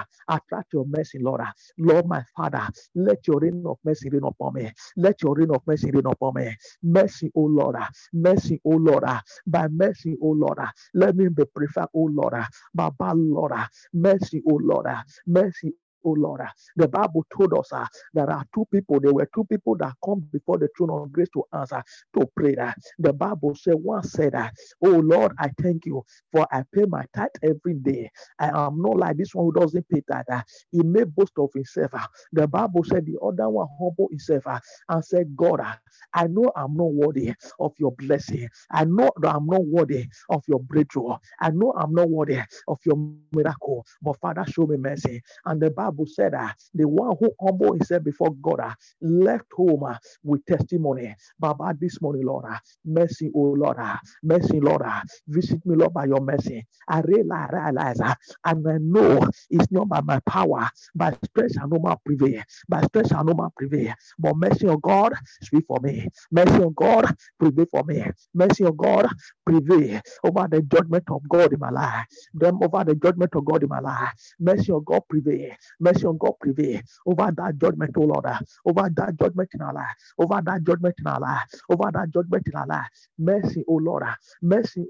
Attract 0.47 0.73
your 0.75 0.87
mercy, 0.87 1.19
Lord. 1.21 1.43
Lord, 1.79 2.07
my 2.07 2.23
Father, 2.37 2.69
let 2.95 3.27
your 3.29 3.41
reign 3.41 3.65
of 3.67 3.79
mercy 3.85 4.11
reign 4.11 4.25
upon 4.25 4.55
me. 4.55 4.73
Let 4.97 5.23
your 5.23 5.35
reign 5.37 5.51
of 5.53 5.63
mercy 5.67 5.91
reign 5.93 6.07
upon 6.07 6.35
me. 6.37 6.57
Mercy, 6.83 7.31
O 7.37 7.43
Lord. 7.43 7.77
Mercy, 8.13 8.61
O 8.65 8.71
Lord. 8.71 9.05
By 9.47 9.69
mercy, 9.69 10.17
O 10.23 10.29
Lord. 10.31 10.59
Let 10.95 11.17
me 11.17 11.29
be 11.29 11.45
preferred, 11.47 11.89
O 11.95 12.11
Lord. 12.13 12.35
Baba, 12.75 13.13
Lord. 13.15 13.53
Mercy, 13.95 14.43
O 14.49 14.57
Lord. 14.63 14.87
Mercy, 15.27 15.75
O 16.05 16.11
Lord. 16.13 16.43
The 16.77 16.89
Bible 16.89 17.27
told 17.37 17.55
us 17.55 17.73
uh, 17.73 17.87
there 18.15 18.31
are 18.31 18.45
two 18.55 18.67
people. 18.73 19.01
There 19.01 19.15
were 19.15 19.29
two 19.35 19.45
people 19.45 19.77
that 19.79 19.95
come 20.05 20.21
before 20.33 20.59
the 20.59 20.69
throne 20.77 20.91
of 20.91 21.13
grace 21.13 21.29
to 21.35 21.45
answer, 21.55 21.83
to 22.19 22.27
pray. 22.37 22.57
ah. 22.61 22.75
The 22.99 23.13
Bible 23.13 23.55
said, 23.55 23.75
one 23.75 24.03
said, 24.05 24.35
uh, 24.35 24.51
Oh 24.85 24.91
Lord, 24.99 25.33
I 25.39 25.51
thank 25.63 25.87
you 25.87 26.05
for 26.33 26.47
I 26.53 26.65
pay 26.75 26.85
my 26.87 27.05
tithe 27.15 27.29
every 27.43 27.75
day. 27.75 28.11
I 28.39 28.49
am 28.49 28.81
not 28.83 28.99
like 28.99 29.17
this 29.19 29.35
one 29.35 29.47
who 29.47 29.61
doesn't 29.61 29.89
pay 29.89 30.03
tithe. 30.11 30.27
ah. 30.31 30.45
He 30.73 30.83
may 30.83 31.05
boast 31.05 31.33
of 31.39 31.51
himself. 31.55 31.91
ah. 31.95 32.09
The 32.33 32.47
Bible 32.49 32.85
said 32.85 33.07
the 33.07 33.19
other 33.23 33.49
one 33.49 33.69
humble 33.79 34.09
himself 34.11 34.45
ah, 34.47 34.61
and 34.89 35.05
said, 35.05 35.37
God, 35.37 35.61
ah, 35.63 35.79
I 36.15 36.27
know 36.29 36.51
I'm 36.57 36.75
not 36.77 36.93
worthy 36.93 37.35
of 37.61 37.73
your 37.79 37.93
blessing. 37.93 38.49
I 38.71 38.85
know 38.85 39.11
that 39.21 39.35
I'm 39.35 39.47
not 39.47 39.65
worthy 39.67 40.07
of 40.31 40.43
your 40.49 40.61
breakthrough. 40.61 41.15
I 41.41 41.51
know 41.51 41.73
I'm 41.79 41.95
not 41.95 42.11
worthy 42.11 42.41
of 42.69 42.79
your 42.85 42.97
miracle. 42.97 43.87
But 44.03 44.19
Father, 44.21 44.21
show 44.23 44.39
me 44.39 44.55
mercy. 44.57 44.97
And 45.19 45.45
the 45.45 45.53
Bible 45.71 45.92
said 46.07 46.33
that 46.35 46.57
the 46.75 46.89
one 46.89 47.17
who 47.21 47.31
humbled 47.43 47.79
himself 47.79 48.05
before 48.05 48.35
God 48.43 48.61
ah, 48.63 48.75
left 49.03 49.47
home 49.55 49.85
ah, 49.87 49.99
with 50.25 50.45
testimony. 50.47 51.15
Baba, 51.39 51.75
this 51.81 52.01
morning, 52.03 52.27
Lord, 52.27 52.47
ah, 52.49 52.61
mercy, 52.85 53.31
oh 53.35 53.55
Lord, 53.59 53.77
ah, 53.81 54.01
mercy, 54.23 54.61
Lord, 54.61 54.83
ah, 54.85 55.03
visit 55.29 55.65
me, 55.67 55.77
Lord, 55.77 55.95
by 55.95 56.07
your 56.07 56.21
mercy. 56.21 56.67
I 56.89 57.01
realize, 57.03 57.51
realize 57.53 58.01
ah, 58.03 58.17
and 58.47 58.67
I 58.69 58.79
know 58.81 59.29
it's 59.51 59.71
not 59.73 59.89
by 59.89 60.01
my 60.03 60.21
power, 60.29 60.69
by 60.95 61.17
strength 61.25 61.55
shall 61.55 61.69
no 61.69 61.79
man 61.81 61.97
prevail, 62.05 62.43
by 62.69 62.83
strength 62.85 63.11
shall 63.11 63.25
no 63.25 63.35
man 63.35 63.51
prevail. 63.57 63.95
But 64.19 64.37
mercy 64.37 64.69
of 64.69 64.83
God, 64.83 65.15
speak 65.43 65.65
for 65.69 65.81
me. 65.83 66.09
Mercy 66.31 66.63
of 66.63 66.75
God, 66.77 67.15
prevail 67.39 67.67
for 67.71 67.85
me. 67.85 68.05
Mercy 68.35 68.65
of 68.65 68.77
God, 68.77 69.09
prevail 69.47 70.01
over 70.25 70.49
the 70.51 70.63
judgment 70.63 71.05
of 71.11 71.23
God 71.29 71.53
in 71.53 71.61
my 71.61 71.71
life. 71.71 72.07
Them 72.35 72.61
over 72.63 72.85
the 72.85 72.95
judgment 72.97 73.35
of 73.35 73.45
God 73.45 73.63
in 73.63 73.69
my 73.71 73.81
life. 73.81 74.13
Mercy 74.41 74.73
of 74.73 74.85
God, 74.85 75.03
prevail. 75.09 75.53
Mercy 75.83 76.07
on 76.07 76.19
God, 76.19 76.35
prevail 76.41 76.81
over 77.07 77.33
that 77.37 77.59
judgment, 77.59 77.93
oh 77.99 78.03
Lord. 78.03 78.27
Over 78.67 78.91
that 78.97 79.17
judgment 79.21 79.51
in 79.55 79.63
our 79.63 79.75
life. 79.75 79.97
Over 80.19 80.43
that 80.47 80.65
judgment 80.65 80.97
in 81.01 81.09
our 81.09 81.21
life. 81.21 81.51
Over 81.71 81.91
that 81.95 82.11
judgment 82.15 82.49
in 82.49 82.57
our 82.57 82.69
life. 82.69 82.89
Mercy, 83.19 83.65
oh 83.69 83.77
Lord. 83.77 84.05
Mercy, 84.43 84.87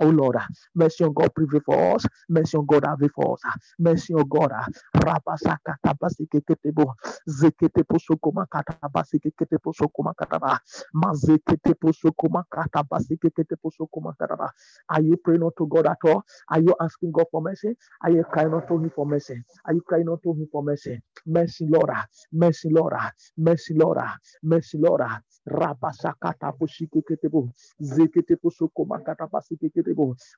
Oh 0.00 0.10
Lord, 0.10 0.36
ah, 0.38 0.46
mercy 0.74 1.04
on 1.04 1.12
God 1.14 1.34
prevail 1.34 1.60
for 1.66 1.96
us. 1.96 2.06
Mercy 2.28 2.56
on 2.58 2.66
God 2.66 2.84
avail 2.86 3.10
for 3.14 3.34
us. 3.34 3.40
ah. 3.46 3.54
Mercy 3.78 4.14
on 4.14 4.28
God. 4.28 4.52
ah. 4.54 4.66
Rabasaka 4.96 5.76
tabasike 5.84 6.42
ketebo. 6.46 6.94
Zekete 7.28 7.84
posokoma 7.84 8.46
katabasike 8.46 9.32
kete 9.38 9.58
posokoma 9.58 10.14
kataba. 10.14 10.58
Mazekete 10.94 11.74
posokoma 11.80 12.44
katabasike 12.50 13.30
kete 13.30 13.56
posokoma 13.56 14.14
kataba. 14.20 14.50
Are 14.90 15.02
you 15.02 15.16
praying 15.16 15.42
unto 15.44 15.66
God 15.66 15.86
at 15.86 15.98
all? 16.04 16.24
Are 16.50 16.60
you 16.60 16.74
asking 16.80 17.12
God 17.12 17.26
for 17.32 17.42
mercy? 17.42 17.76
Are 18.02 18.10
you 18.12 18.24
crying 18.24 18.54
unto 18.54 18.78
Him 18.78 18.90
for 18.94 19.06
mercy? 19.06 19.42
Are 19.66 19.74
you 19.74 19.82
crying 19.82 20.08
unto 20.08 20.32
Him 20.34 20.48
for 20.52 20.62
mercy? 20.62 21.00
Mercy, 21.26 21.66
Lord. 21.68 21.90
Mercy, 22.32 22.70
Lord. 22.70 22.94
Mercy, 23.38 23.74
Lord. 23.74 23.98
Mercy, 24.42 24.78
Lord. 24.78 25.02
Rabasaka 25.48 26.34
tabushike 26.40 27.02
ketebo. 27.08 27.50
Zekete 27.80 28.36
posokoma 28.36 29.00
katabasike 29.00 29.70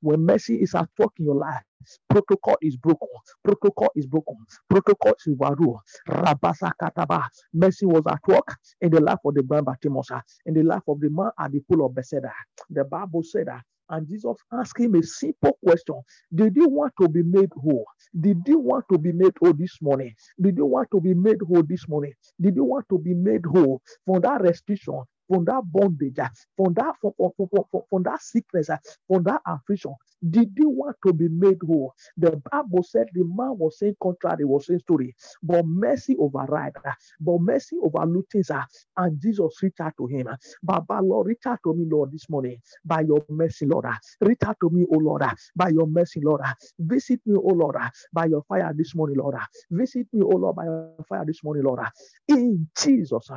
When 0.03 0.27
mercy 0.27 0.57
is 0.63 0.75
at 0.75 0.89
work 0.99 1.13
in 1.19 1.27
your 1.27 1.37
life, 1.37 1.63
protocol 2.11 2.57
is 2.63 2.77
broken. 2.77 3.09
Protocol 3.45 3.91
is 3.97 4.07
broken. 4.07 4.37
Protocol 4.71 5.15
is 5.27 5.35
overruled. 5.41 5.81
Rabasa 6.09 6.73
kataba. 6.81 7.25
Mercy 7.55 7.87
was 7.87 8.05
at 8.09 8.21
work 8.29 8.57
in 8.81 8.91
the 8.91 9.01
life 9.01 9.19
of 9.25 9.35
the 9.35 9.43
Bartimaeus, 9.43 10.09
ah, 10.13 10.23
in 10.47 10.55
the 10.55 10.63
life 10.63 10.83
of 10.89 11.01
the 11.01 11.11
man 11.11 11.31
at 11.41 11.53
the 11.53 11.61
pool 11.61 11.87
of 11.87 11.95
Bethesda. 11.95 12.33
The 12.71 12.85
Bible 12.85 13.23
said 13.23 13.47
that. 13.49 13.63
And 13.91 14.09
Jesus 14.09 14.37
asked 14.53 14.81
him 14.81 14.97
a 14.97 15.03
simple 15.03 15.59
question 15.65 15.97
Did 16.35 16.57
you 16.57 16.69
want 16.69 16.95
to 17.01 17.09
be 17.09 17.23
made 17.23 17.51
whole? 17.57 17.87
Did 18.21 18.39
you 18.47 18.59
want 18.61 18.87
to 18.93 18.99
be 18.99 19.13
made 19.13 19.33
whole 19.41 19.55
this 19.55 19.79
morning? 19.83 20.15
Did 20.41 20.59
you 20.59 20.67
want 20.67 20.89
to 20.93 21.01
be 21.01 21.15
made 21.15 21.39
whole 21.47 21.63
this 21.63 21.89
morning? 21.89 22.13
Did 22.41 22.57
you 22.57 22.65
want 22.65 22.87
to 22.91 22.99
be 22.99 23.15
made 23.15 23.45
whole 23.47 23.83
from 24.07 24.23
that 24.23 24.43
restriction 24.43 25.03
from 25.29 25.45
that 25.47 25.63
bondage, 25.67 26.19
uh, 26.19 26.29
from 26.57 26.75
that 26.75 26.95
from, 27.01 27.13
from, 27.19 27.49
from, 27.71 27.83
from 27.91 28.03
that 28.05 28.23
sickness, 28.23 28.71
uh, 28.71 28.79
from 29.09 29.25
that 29.25 29.43
affliction? 29.47 29.95
Did 30.31 30.53
you 30.59 30.71
want 30.71 30.97
to 31.07 31.13
be 31.13 31.29
made 31.29 31.59
whole? 31.67 31.95
The 32.17 32.41
Bible 32.53 32.85
said 32.85 33.07
the 33.15 33.25
man 33.25 33.59
was 33.59 33.79
saying 33.79 33.97
contrary, 34.03 34.45
was 34.45 34.67
saying 34.67 34.81
story, 34.81 35.15
but 35.43 35.67
mercy 35.67 36.17
override, 36.19 36.75
uh, 36.85 36.93
but 37.21 37.41
mercy 37.41 37.77
overlooked 37.83 38.33
things, 38.33 38.51
and 38.97 39.21
Jesus 39.21 39.59
reached 39.63 39.81
out 39.81 39.95
to 39.99 40.07
him. 40.07 40.29
Baba, 40.63 41.01
Lord, 41.03 41.29
reach 41.29 41.47
out 41.47 41.61
to 41.65 41.75
me, 41.75 41.87
Lord, 41.91 42.13
this 42.13 42.29
morning 42.31 42.59
by 42.85 43.03
your 43.03 43.25
mercy, 43.31 43.67
Lord. 43.67 43.87
Reach 44.21 44.39
out 44.47 44.57
to 44.63 44.71
me, 44.71 44.87
oh 44.93 44.99
Lord, 44.99 45.23
by 45.57 45.69
your 45.71 45.87
mercy, 45.87 46.21
Lord. 46.23 46.43
Visit 46.79 47.21
me, 47.27 47.37
oh 47.37 47.55
Lord, 47.55 47.77
by 48.13 48.27
your 48.27 48.43
fire 48.49 48.73
this 48.77 48.95
morning, 48.95 49.19
Lord. 49.19 49.37
Visit 49.71 50.09
me, 50.13 50.23
oh 50.25 50.37
Lord, 50.37 50.57
by 50.57 50.65
your 50.65 50.95
fire 51.09 51.25
this 51.27 51.45
morning, 51.45 51.65
Lord. 51.65 51.81
In 52.29 52.69
Jesus' 52.79 53.31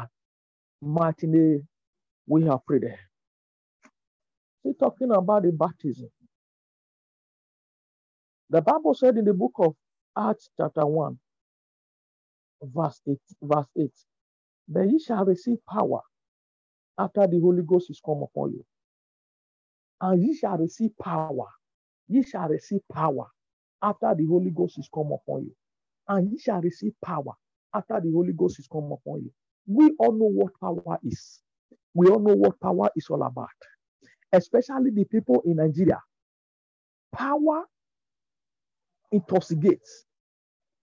mighty 0.81 1.27
name, 1.27 1.67
we 2.29 2.45
have 2.45 2.65
prayed. 2.67 2.85
He's 4.63 4.77
talking 4.77 5.11
about 5.11 5.43
the 5.43 5.51
baptism. 5.53 6.09
The 8.49 8.61
Bible 8.61 8.95
said 8.95 9.17
in 9.17 9.25
the 9.25 9.33
book 9.33 9.53
of 9.59 9.75
Acts, 10.17 10.49
chapter 10.57 10.85
1, 10.85 11.19
verse 12.63 13.01
8, 13.09 13.17
verse 13.43 13.67
8, 13.79 13.91
that 14.69 14.89
ye 14.89 14.99
shall 14.99 15.25
receive 15.25 15.57
power 15.69 16.01
after 16.99 17.27
the 17.27 17.39
Holy 17.41 17.63
Ghost 17.63 17.89
is 17.91 18.01
come 18.05 18.23
upon 18.23 18.53
you. 18.53 18.65
And 20.01 20.23
ye 20.23 20.35
shall 20.35 20.57
receive 20.57 20.91
power. 21.01 21.47
Ye 22.09 22.23
shall 22.23 22.49
receive 22.49 22.81
power 22.93 23.27
after 23.83 24.15
the 24.15 24.25
Holy 24.27 24.51
Ghost 24.51 24.79
is 24.79 24.89
come 24.93 25.11
upon 25.13 25.43
you. 25.45 25.55
And 26.07 26.31
ye 26.31 26.39
shall 26.39 26.61
receive 26.61 26.93
power 27.03 27.33
after 27.75 27.99
the 28.01 28.11
Holy 28.11 28.33
Ghost 28.33 28.59
is 28.59 28.67
come 28.71 28.91
upon 28.93 29.23
you. 29.23 29.31
We 29.67 29.93
all 29.99 30.13
know 30.13 30.29
what 30.31 30.53
power 30.61 30.99
is. 31.03 31.41
We 31.93 32.07
all 32.09 32.19
know 32.19 32.35
what 32.35 32.59
power 32.61 32.89
is 32.95 33.07
all 33.09 33.23
about, 33.23 33.49
especially 34.33 34.91
the 34.91 35.05
people 35.05 35.43
in 35.45 35.57
Nigeria. 35.57 35.99
Power 37.15 37.63
intoxicates. 39.11 40.05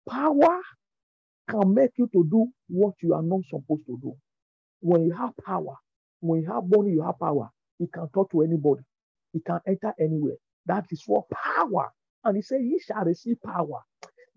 Power 0.10 0.60
can 1.50 1.74
make 1.74 1.92
you 1.98 2.10
to 2.14 2.28
do 2.32 2.48
what 2.70 2.96
you 3.04 3.14
are 3.16 3.24
not 3.24 3.42
supposed 3.50 3.86
to 3.88 4.00
do. 4.02 4.14
When 4.82 5.06
you 5.06 5.14
have 5.14 5.34
power, 5.46 5.76
when 6.22 6.42
you 6.44 6.52
have 6.52 6.64
money, 6.68 6.92
you 6.94 7.04
have 7.04 7.20
power. 7.20 7.50
You 7.80 7.90
can 7.94 8.10
talk 8.14 8.32
to 8.32 8.42
anybody. 8.44 8.84
You 9.34 9.42
can 9.46 9.60
enter 9.68 9.94
anywhere. 10.00 10.36
That 10.68 10.86
is 10.92 11.04
what 11.08 11.26
power. 11.32 11.90
And 12.26 12.38
he 12.38 12.44
said, 12.44 12.62
Ye 12.64 12.80
shall 12.86 13.06
receive 13.06 13.38
power. 13.44 13.82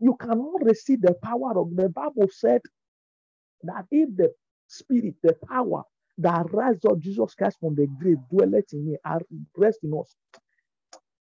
You 0.01 0.17
cannot 0.21 0.63
receive 0.65 1.03
the 1.03 1.15
power 1.23 1.59
of 1.59 1.77
the 1.77 1.89
Bible 1.91 2.29
said 2.31 2.63
that 3.65 3.87
if 3.91 4.17
the 4.17 4.33
spirit, 4.69 5.15
the 5.23 5.35
power 5.49 5.85
that 6.19 6.47
rise 6.53 6.85
up 6.89 7.01
Jesus 7.01 7.35
Christ 7.35 7.59
from 7.61 7.77
the 7.77 7.89
grave 8.01 8.19
dwelleth 8.31 8.73
in 8.75 8.87
me, 8.87 8.99
and 9.05 9.23
rest 9.57 9.81
in 9.85 9.95
us, 9.99 10.15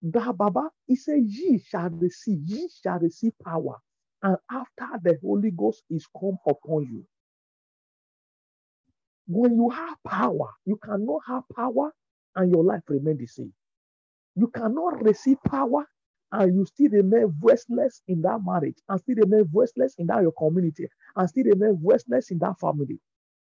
that 0.02 0.36
Baba, 0.38 0.70
he 0.86 0.96
said, 0.96 1.20
Ye 1.26 1.58
shall 1.66 1.90
receive, 1.90 2.40
ye 2.46 2.68
shall 2.82 3.00
receive 3.00 3.32
power. 3.44 3.76
And 4.22 4.36
after 4.50 4.88
the 5.02 5.18
Holy 5.22 5.52
Ghost 5.52 5.84
is 5.90 6.06
come 6.20 6.38
upon 6.48 6.84
you. 6.84 7.06
When 9.28 9.56
you 9.56 9.70
have 9.70 9.96
power, 10.06 10.50
you 10.66 10.78
cannot 10.84 11.22
have 11.28 11.44
power 11.56 11.92
and 12.36 12.52
your 12.52 12.64
life 12.64 12.82
remain 12.88 13.18
the 13.18 13.26
same. 13.26 13.52
You 14.36 14.48
cannot 14.48 15.02
receive 15.04 15.38
power 15.44 15.86
and 16.32 16.54
you 16.56 16.66
still 16.66 16.90
remain 16.90 17.34
voiceless 17.40 18.02
in 18.08 18.22
that 18.22 18.40
marriage, 18.44 18.78
and 18.88 19.00
still 19.00 19.16
remain 19.16 19.44
voiceless 19.46 19.94
in 19.98 20.06
that 20.08 20.22
your 20.22 20.32
community, 20.32 20.88
and 21.16 21.28
still 21.28 21.44
remain 21.44 21.78
voiceless 21.82 22.30
in 22.32 22.38
that 22.40 22.58
family. 22.60 22.98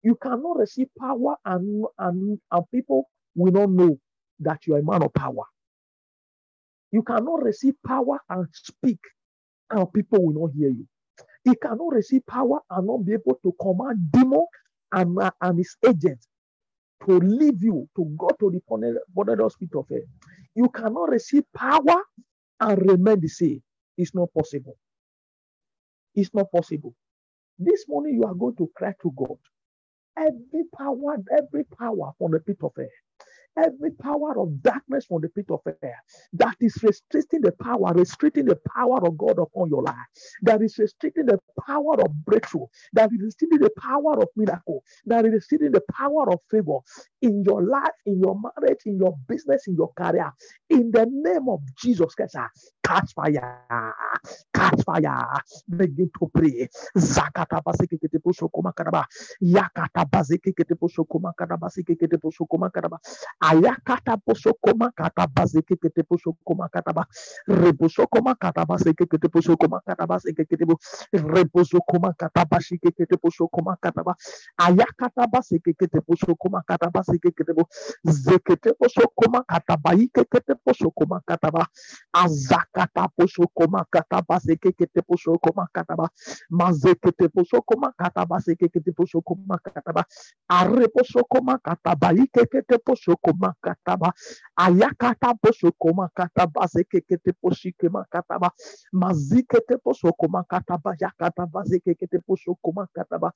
You 0.03 0.15
cannot 0.15 0.57
receive 0.57 0.87
power 0.99 1.35
and, 1.45 1.85
and, 1.99 2.39
and 2.51 2.65
people 2.73 3.05
will 3.35 3.53
not 3.53 3.71
know 3.71 3.99
that 4.41 4.67
you 4.67 4.75
are 4.75 4.79
a 4.79 4.83
man 4.83 5.03
of 5.03 5.13
power. 5.13 5.43
You 6.91 7.03
cannot 7.03 7.43
receive 7.43 7.75
power 7.87 8.19
and 8.29 8.47
speak, 8.53 8.99
and 9.71 9.91
people 9.93 10.25
will 10.25 10.43
not 10.47 10.53
hear 10.55 10.69
you. 10.69 10.87
You 11.45 11.55
cannot 11.61 11.93
receive 11.93 12.25
power 12.27 12.59
and 12.69 12.87
not 12.87 13.05
be 13.05 13.13
able 13.13 13.39
to 13.43 13.53
command 13.61 14.11
demon 14.11 14.45
and, 14.93 15.19
uh, 15.19 15.31
and 15.41 15.57
his 15.59 15.75
agents 15.87 16.27
to 17.05 17.17
leave 17.19 17.63
you 17.63 17.87
to 17.95 18.05
go 18.17 18.29
to 18.39 18.51
the 18.51 18.61
bonded 19.15 19.39
hospital. 19.41 19.87
You 20.55 20.69
cannot 20.69 21.09
receive 21.09 21.43
power 21.55 22.03
and 22.61 22.91
remain 22.91 23.21
the 23.21 23.29
same. 23.29 23.63
It's 23.97 24.15
not 24.15 24.29
possible. 24.33 24.77
It's 26.15 26.33
not 26.33 26.51
possible. 26.51 26.95
This 27.59 27.85
morning 27.87 28.15
you 28.15 28.25
are 28.25 28.35
going 28.35 28.55
to 28.57 28.69
cry 28.75 28.93
to 29.03 29.11
God. 29.17 29.37
Every 30.17 30.65
power, 30.77 31.17
every 31.37 31.65
power 31.79 32.11
from 32.19 32.31
the 32.31 32.39
pit 32.41 32.57
of 32.63 32.73
hell 32.77 32.87
every 33.57 33.91
power 33.91 34.39
of 34.39 34.61
darkness 34.61 35.05
from 35.05 35.21
the 35.21 35.29
pit 35.29 35.45
of 35.49 35.59
air 35.83 36.03
that 36.33 36.55
is 36.59 36.75
restricting 36.83 37.41
the 37.41 37.51
power, 37.51 37.93
restricting 37.93 38.45
the 38.45 38.59
power 38.75 38.97
of 39.07 39.17
God 39.17 39.39
upon 39.39 39.69
your 39.69 39.83
life, 39.83 39.95
that 40.43 40.61
is 40.61 40.77
restricting 40.77 41.25
the 41.27 41.39
power 41.65 41.95
of 42.01 42.25
breakthrough, 42.25 42.65
that 42.93 43.11
is 43.13 43.21
restricting 43.21 43.59
the 43.59 43.71
power 43.79 44.21
of 44.21 44.27
miracle, 44.35 44.83
that 45.05 45.25
is 45.25 45.33
restricting 45.33 45.71
the 45.71 45.83
power 45.93 46.31
of 46.31 46.39
favor 46.49 46.79
in 47.21 47.43
your 47.45 47.63
life, 47.63 47.91
in 48.05 48.19
your 48.19 48.37
marriage, 48.41 48.79
in 48.85 48.97
your 48.97 49.15
business, 49.27 49.67
in 49.67 49.75
your 49.75 49.91
career. 49.97 50.31
In 50.69 50.91
the 50.91 51.07
name 51.09 51.47
of 51.49 51.59
Jesus 51.77 52.13
Christ, 52.15 52.37
catch 52.91 53.13
fire, 53.15 53.95
catch 54.53 54.83
fire. 54.83 55.41
Begin 55.69 56.09
to 56.19 56.31
pray. 56.33 56.67
Zakata 56.97 57.61
basike 57.63 57.97
kete 57.99 58.19
posho 58.19 58.49
koma 58.51 58.73
kadaba. 58.73 59.05
Yakata 59.41 60.05
basike 60.09 60.53
kete 60.53 60.75
posho 60.75 61.05
koma 61.09 61.33
kadaba. 61.39 61.59
Basike 61.69 61.95
kete 61.97 62.17
posho 62.19 62.47
koma 62.49 62.69
kadaba. 62.71 62.99
Ayakata 63.43 64.17
posho 64.27 64.53
koma 64.63 64.91
kata 64.97 65.27
basike 65.27 65.77
kete 65.77 66.03
posho 66.03 66.35
koma 66.45 66.69
kadaba. 66.69 67.05
Reposho 67.49 68.07
koma 68.09 68.35
kata 68.35 68.65
basike 68.65 69.05
kete 69.07 69.29
posho 69.29 69.57
koma 69.57 69.81
kadaba. 69.87 70.17
Basike 70.19 70.45
kete 70.49 70.65
bo. 70.67 70.77
Reposho 71.13 71.79
koma 71.89 72.13
kata 72.19 72.45
basike 72.45 72.91
kete 72.91 73.17
posho 73.17 73.49
koma 73.51 73.77
kadaba. 73.81 74.15
Ayakata 74.59 75.27
basike 75.31 75.73
kete 75.79 76.01
posho 76.01 76.35
koma 76.39 76.63
kata 76.67 76.91
basike 76.91 77.31
kete 77.31 77.55
bo. 77.55 77.67
Zekete 78.07 78.73
posho 78.79 79.07
koma 79.15 79.43
kata 79.47 79.77
baike 79.77 80.25
kete 80.31 80.55
posho 83.17 83.47
koma 83.55 83.85
kadaba. 83.91 84.09
Azakata 84.21 84.21
posho 84.21 84.21
koma 84.23 84.23
kata 84.23 84.23
basike 84.27 84.71
kete 84.73 85.01
posho 85.03 85.39
koma 85.41 85.67
kataba 85.73 86.09
mazekete 86.51 87.27
posho 87.29 87.61
koma 87.65 87.93
kataba 87.97 88.39
sekete 88.41 88.91
posho 88.93 89.21
koma 89.23 89.59
kataba 89.59 90.03
are 90.49 90.87
posho 90.89 91.23
koma 91.29 91.59
kataba 91.59 92.13
ikete 92.13 92.77
posho 92.85 93.15
koma 93.21 93.53
kataba 93.63 94.13
ayakata 94.59 95.33
posho 95.41 95.71
koma 95.79 96.09
kataba 96.15 96.67
sekete 96.67 97.33
posho 97.43 97.71
koma 97.79 98.05
kataba 98.11 98.51
mazikete 98.93 99.77
posho 99.83 100.13
koma 100.17 100.43
kataba 100.45 100.95
yakata 101.01 101.47
sekete 101.65 102.19
posho 102.27 102.55
koma 102.63 102.87
kataba 102.95 103.31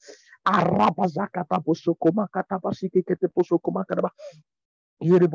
araba 0.45 1.07
zakata 1.07 1.59
posho 1.63 1.95
koma 1.99 2.27
kataba 2.33 2.71
sekete 2.73 3.27
posho 3.29 3.59
koma 3.61 3.85
kataba 3.85 4.11
You 5.01 5.19
cannot 5.19 5.33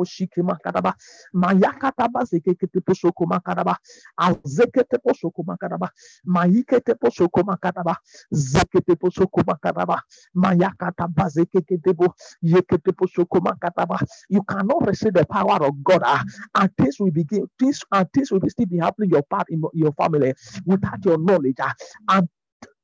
receive 14.86 15.12
the 15.12 15.26
power 15.30 15.64
of 15.64 15.84
God, 15.84 16.02
uh, 16.04 16.68
things 16.78 16.98
will 16.98 17.10
begin, 17.10 17.46
things 17.58 17.80
and 17.92 18.12
things 18.12 18.30
will 18.30 18.40
still 18.48 18.66
be 18.66 18.78
happening 18.78 19.10
your 19.10 19.22
part 19.22 19.48
in 19.50 19.62
your 19.74 19.92
family 19.92 20.32
without 20.64 21.04
your 21.04 21.18
knowledge, 21.18 21.60
uh, 21.60 21.72
and 22.08 22.28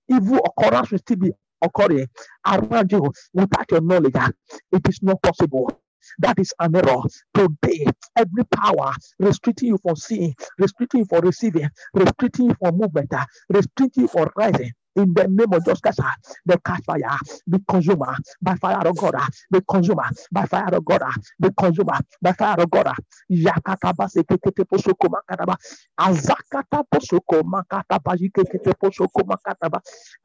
evil 0.09 0.41
occurrence 0.45 0.91
will 0.91 0.99
still 0.99 1.17
be 1.17 1.33
occurring 1.63 2.07
around 2.47 2.93
you 2.93 3.11
without 3.33 3.71
your 3.71 3.81
knowledge. 3.81 4.15
Uh, 4.15 4.31
it 4.73 4.87
is 4.89 5.03
not 5.03 5.23
possible. 5.23 5.71
That 6.19 6.39
is 6.39 6.53
an 6.61 6.77
error. 6.77 7.03
Today, 7.35 7.87
every 8.17 8.45
power 8.45 8.93
restricting 9.19 9.69
you 9.69 9.79
from 9.83 9.97
seeing, 9.97 10.35
restricting 10.59 11.01
you 11.01 11.07
receiving, 11.21 11.69
restricting 11.95 12.47
you 12.47 12.57
from 12.61 12.79
movement, 12.79 13.13
restricting 13.49 14.03
you 14.05 14.09
from 14.09 14.31
rising, 14.37 14.73
in 14.97 15.15
the 15.15 15.29
name 15.29 15.53
of 15.53 15.65
Jesus 15.65 15.81
Christ, 15.81 16.01
ah, 16.03 16.15
the 16.47 16.59
catch 16.61 16.85
fire, 16.85 17.01
ah, 17.09 17.21
the 17.47 17.61
consumer 17.69 18.07
ah, 18.11 18.19
by 18.43 18.57
fire 18.57 18.87
of 18.89 18.97
God, 18.97 19.15
the 19.51 19.63
consumer 19.63 20.11
by 20.33 20.47
fire 20.47 20.75
of 20.75 20.85
God, 20.85 21.03
the 21.41 21.53
consumer 21.53 21.99
by 22.23 22.33
fire 22.33 22.57
of 22.61 22.71
God. 22.71 22.89
Yakata 23.31 23.93
base 23.97 24.23
kete 24.25 24.65
posoko 24.65 25.09
makataba, 25.11 25.57
azakata 25.99 26.85
posoko 26.85 27.43
makataba 27.45 28.17
jikete 28.17 28.73
posoko 28.81 29.25
makataba, 29.27 29.81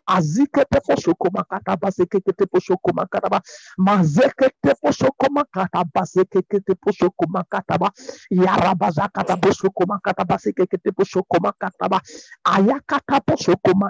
azikete 0.08 0.80
posoko 0.88 1.30
makataba 1.34 1.92
sekete 1.92 2.46
posoko 2.46 2.94
makataba, 2.94 3.42
mazekete 3.80 4.76
posoko 4.84 5.28
makataba 5.34 6.06
sekete 6.06 6.76
posoko 6.76 7.26
makataba, 7.28 7.90
yarabazakata 8.32 9.38
posoko 9.42 9.86
makataba 9.88 10.38
sekete 10.40 10.92
posoko 10.94 11.40
makataba, 11.42 12.02
ayakata 12.46 13.22
posoko 13.26 13.74
ma 13.76 13.90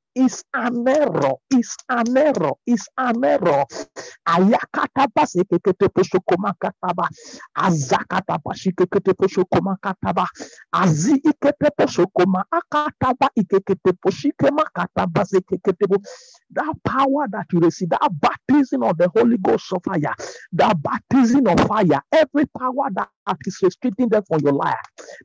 is 0.15 0.43
an 0.53 0.87
error, 0.87 1.33
is 1.51 1.75
an 1.89 2.17
error, 2.17 2.51
is 2.67 2.87
an 2.97 3.23
error. 3.25 3.65
Ayakataba 4.27 5.25
sekekete 5.27 5.89
poshokoma 5.89 6.53
kataba. 6.61 7.07
Azakataba 7.57 8.53
shikekete 8.55 9.13
poshokoma 9.13 9.77
kataba. 9.81 10.27
Azi 10.73 11.15
ikete 11.15 11.69
poshokoma 11.77 12.43
akataba 12.51 13.29
ikekete 13.37 13.93
poshikema 14.03 14.65
kataba 14.75 15.25
sekekete 15.25 15.87
po. 15.89 15.97
That 16.51 16.75
power 16.85 17.27
that 17.31 17.47
you 17.53 17.59
receive, 17.59 17.89
that 17.89 18.09
baptism 18.21 18.83
of 18.83 18.97
the 18.97 19.09
Holy 19.15 19.37
Ghost 19.37 19.73
of 19.73 19.83
fire, 19.83 20.15
that 20.53 20.77
baptism 20.83 21.47
of 21.47 21.59
fire, 21.67 22.01
every 22.13 22.45
power 22.57 22.89
that 22.93 23.09
is 23.45 23.59
restricting 23.61 24.09
them 24.09 24.23
for 24.27 24.39
your 24.41 24.53
life, 24.53 24.75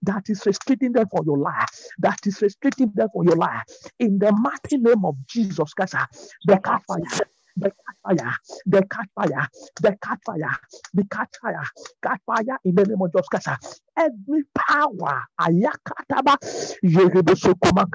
that 0.02 0.24
is 0.28 0.44
restricting 0.46 0.92
them 0.92 1.06
for 1.10 1.22
your 1.24 1.38
life, 1.38 1.68
that 1.98 2.18
is 2.26 2.40
restricting 2.42 2.92
them 2.94 3.08
for 3.12 3.24
your 3.24 3.36
life. 3.36 3.62
In 3.98 4.18
the 4.18 4.32
mighty 4.32 4.78
name 4.78 5.04
of 5.04 5.16
Jesus 5.26 5.72
Christ, 5.74 5.94
ah, 5.96 6.06
the 6.46 6.58
cat 6.58 6.82
fire. 6.86 7.20
The 7.56 7.70
cat 7.70 7.96
fire, 8.04 8.36
the 8.66 8.82
cat 8.86 9.08
fire, 9.14 9.48
the 9.82 9.96
cat 10.02 10.18
fire, 10.26 10.58
the 10.94 11.04
cat 11.10 11.28
fire, 11.42 11.64
cat 12.02 12.20
fire 12.26 12.58
in 12.64 12.74
the 12.74 12.84
name 12.84 13.02
of 13.02 13.12
Jesus 13.12 13.28
Christ. 13.28 13.48
Ah. 13.48 13.58
Every 13.98 14.44
power, 14.54 15.24
ayakataba, 15.40 16.36
yerebosokoma 16.84 17.86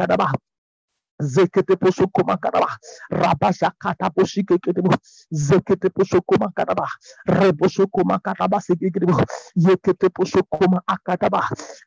Zekete 1.21 1.77
poso 1.77 2.07
koma 2.07 2.37
kadaba. 2.37 2.67
Rabasha 3.11 3.71
kata 3.79 4.11
poshi 4.11 4.43
keketebo. 4.45 4.91
Zekete 5.33 5.89
poso 5.91 6.21
koma 6.21 6.51
kadaba. 6.55 6.87
Reboso 7.27 7.87
koma 7.87 8.19
kadaba 8.19 8.61
sekeketebo. 8.61 9.17
Yekete 9.57 10.09
poso 10.09 10.43
koma 10.43 10.81
akataba. 10.87 11.43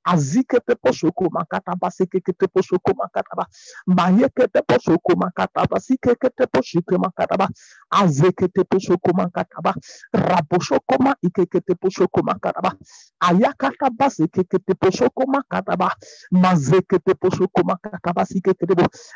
Azikete 0.07 0.77
poso 0.77 1.13
koma 1.13 1.47
kataba 1.47 1.91
sekekete 1.91 2.49
poso 2.49 2.79
koma 2.81 3.09
kataba. 3.15 3.47
Mayekete 3.89 4.63
poso 4.69 4.99
koma 4.99 5.31
kataba 5.37 5.81
sikekete 5.81 6.47
poshi 6.53 6.83
koma 6.83 7.11
kataba. 7.17 7.49
Azekete 7.93 8.65
poso 8.65 8.99
koma 8.99 9.31
kataba. 9.31 9.75
Raboso 10.15 10.79
koma 10.89 11.15
ikekete 11.23 11.77
poso 11.77 12.09
koma 12.09 12.35
kataba. 12.43 12.75
Ayakataba 13.21 14.11
sekekete 14.11 14.75
poso 14.81 15.11
koma 15.11 15.43
kataba. 15.51 15.93
Mazekete 16.33 17.15
poso 17.15 17.49
koma 17.49 17.77
kataba 17.83 18.27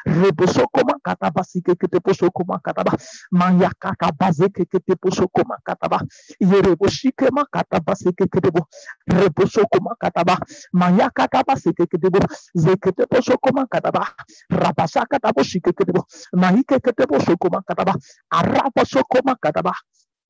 sikeketebo. 0.09 0.25
Rebosokoma 0.25 0.95
kataba 1.03 1.45
sikekete 1.45 2.01
posokoma 2.01 2.61
kataba 2.61 2.93
maya 3.33 3.71
kataba 3.81 4.33
zekekete 4.33 4.97
posokoma 4.97 5.59
kataba 5.65 6.01
yereboshikema 6.41 7.47
kataba 7.53 7.95
sikekete 7.97 8.51
bo 8.53 8.67
rebosokoma 9.09 9.97
kataba 10.01 10.39
maya 10.73 11.11
kataba 11.11 11.57
sikekete 11.57 12.11
bo 12.11 12.21
zekete 12.57 13.07
posokoma 13.07 13.67
kataba 13.69 14.07
rabasa 14.51 15.07
kataba 15.07 15.45
sikekete 15.45 15.93
bo 15.93 16.05
mahikekete 16.35 17.07
posokoma 17.07 17.63
kataba 17.67 17.95
arabosokoma 18.31 19.37
kataba 19.43 19.73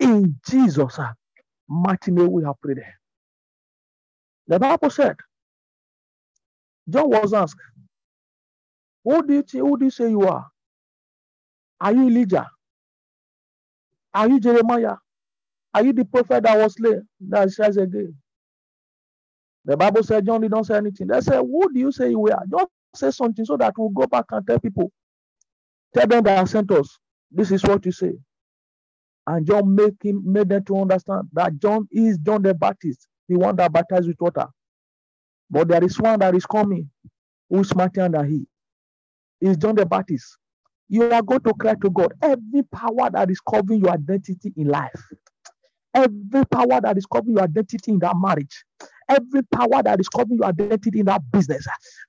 in 0.00 0.36
Jesus 0.48 0.98
mighty 1.68 2.12
name 2.12 2.32
we 2.32 2.44
have 2.44 2.60
prayed 2.62 2.82
the 4.48 4.58
Bible 4.60 4.90
said 4.90 5.16
John 6.88 7.10
was 7.10 7.34
asked 7.34 7.60
who 9.08 9.26
do 9.26 9.34
you 9.34 9.66
who 9.66 9.78
do 9.78 9.86
you 9.86 9.92
say 9.92 10.10
you 10.10 10.22
are? 10.22 10.46
Are 11.80 11.92
you 11.92 12.08
Elijah? 12.08 12.48
Are 14.14 14.28
you 14.28 14.40
Jeremiah? 14.40 14.96
Are 15.74 15.84
you 15.84 15.92
the 15.94 16.04
prophet 16.04 16.44
that 16.44 16.58
was 16.58 16.74
slain? 16.74 17.08
That 17.28 17.50
says 17.52 17.76
again. 17.78 18.16
The 19.64 19.76
Bible 19.76 20.02
said 20.02 20.26
John 20.26 20.40
did 20.40 20.50
not 20.50 20.66
say 20.66 20.76
anything. 20.76 21.08
They 21.08 21.20
said, 21.20 21.38
Who 21.38 21.72
do 21.72 21.80
you 21.80 21.92
say 21.92 22.10
you 22.10 22.26
are? 22.28 22.42
Just 22.50 22.66
say 22.96 23.10
something 23.12 23.44
so 23.44 23.56
that 23.58 23.74
we'll 23.78 23.90
go 23.90 24.06
back 24.06 24.26
and 24.32 24.46
tell 24.46 24.58
people. 24.60 24.90
Tell 25.94 26.06
them 26.06 26.24
that 26.24 26.38
I 26.40 26.44
sent 26.44 26.70
us. 26.72 26.98
This 27.32 27.50
is 27.52 27.64
what 27.64 27.84
you 27.86 27.92
say. 27.92 28.12
And 29.26 29.46
John 29.46 29.74
make 29.74 30.02
him 30.02 30.22
made 30.26 30.50
them 30.50 30.64
to 30.66 30.80
understand 30.80 31.28
that 31.34 31.58
John 31.60 31.88
is 31.92 32.18
John 32.18 32.42
the 32.42 32.54
Baptist, 32.54 33.08
the 33.28 33.36
one 33.36 33.56
that 33.56 33.72
baptized 33.72 34.08
with 34.08 34.20
water. 34.20 34.46
But 35.50 35.68
there 35.68 35.84
is 35.84 35.98
one 36.00 36.20
that 36.20 36.34
is 36.34 36.46
coming 36.46 36.90
who 37.50 37.60
is 37.60 37.74
mightier 37.74 38.08
than 38.08 38.28
he 38.28 38.46
is 39.40 39.56
John 39.56 39.74
the 39.74 39.86
Baptist. 39.86 40.36
You 40.88 41.10
are 41.10 41.22
going 41.22 41.40
to 41.40 41.54
cry 41.54 41.74
to 41.82 41.90
God. 41.90 42.14
Every 42.22 42.62
power 42.72 43.10
that 43.12 43.30
is 43.30 43.40
covering 43.40 43.80
your 43.80 43.90
identity 43.90 44.52
in 44.56 44.68
life, 44.68 45.02
every 45.94 46.44
power 46.46 46.80
that 46.80 46.96
is 46.96 47.06
covering 47.06 47.36
your 47.36 47.44
identity 47.44 47.92
in 47.92 47.98
that 48.00 48.14
marriage, 48.18 48.64
every 49.08 49.42
power 49.52 49.82
that 49.82 50.00
is 50.00 50.08
covering 50.08 50.38
your 50.38 50.48
identity 50.48 51.00
in 51.00 51.06
that 51.06 51.22
business, 51.30 51.66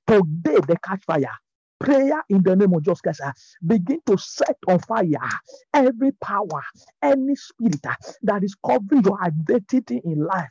today 0.08 0.58
they 0.68 0.76
catch 0.84 1.04
fire. 1.06 1.32
Prayer 1.80 2.24
in 2.30 2.42
the 2.44 2.56
name 2.56 2.74
of 2.74 2.84
Jesus 2.84 3.02
Christ. 3.02 3.22
Ah, 3.24 3.34
begin 3.66 4.00
to 4.08 4.18
set 4.18 4.58
on 4.68 4.80
fire 4.80 5.06
ah, 5.22 5.40
every 5.74 6.12
power, 6.14 6.64
any 7.04 7.36
spirit 7.36 7.80
ah, 7.88 7.96
that 8.24 8.44
is 8.44 8.56
covering 8.66 9.04
your 9.04 9.22
identity 9.24 10.02
in 10.06 10.26
life, 10.26 10.50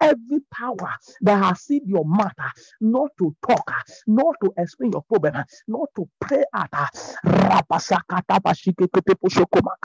every 0.00 0.40
power 0.52 0.94
that 1.22 1.44
has 1.44 1.62
seen 1.62 1.82
your 1.86 2.04
matter 2.06 2.50
not 2.80 3.10
to 3.18 3.34
talk, 3.48 3.72
not 4.06 4.36
to 4.44 4.52
explain 4.58 4.92
your 4.92 5.02
problem, 5.04 5.44
not 5.68 5.88
to 5.96 6.08
pray 6.20 6.44
at 6.54 6.70
shikekete 8.56 9.14
poshokoma 9.20 9.76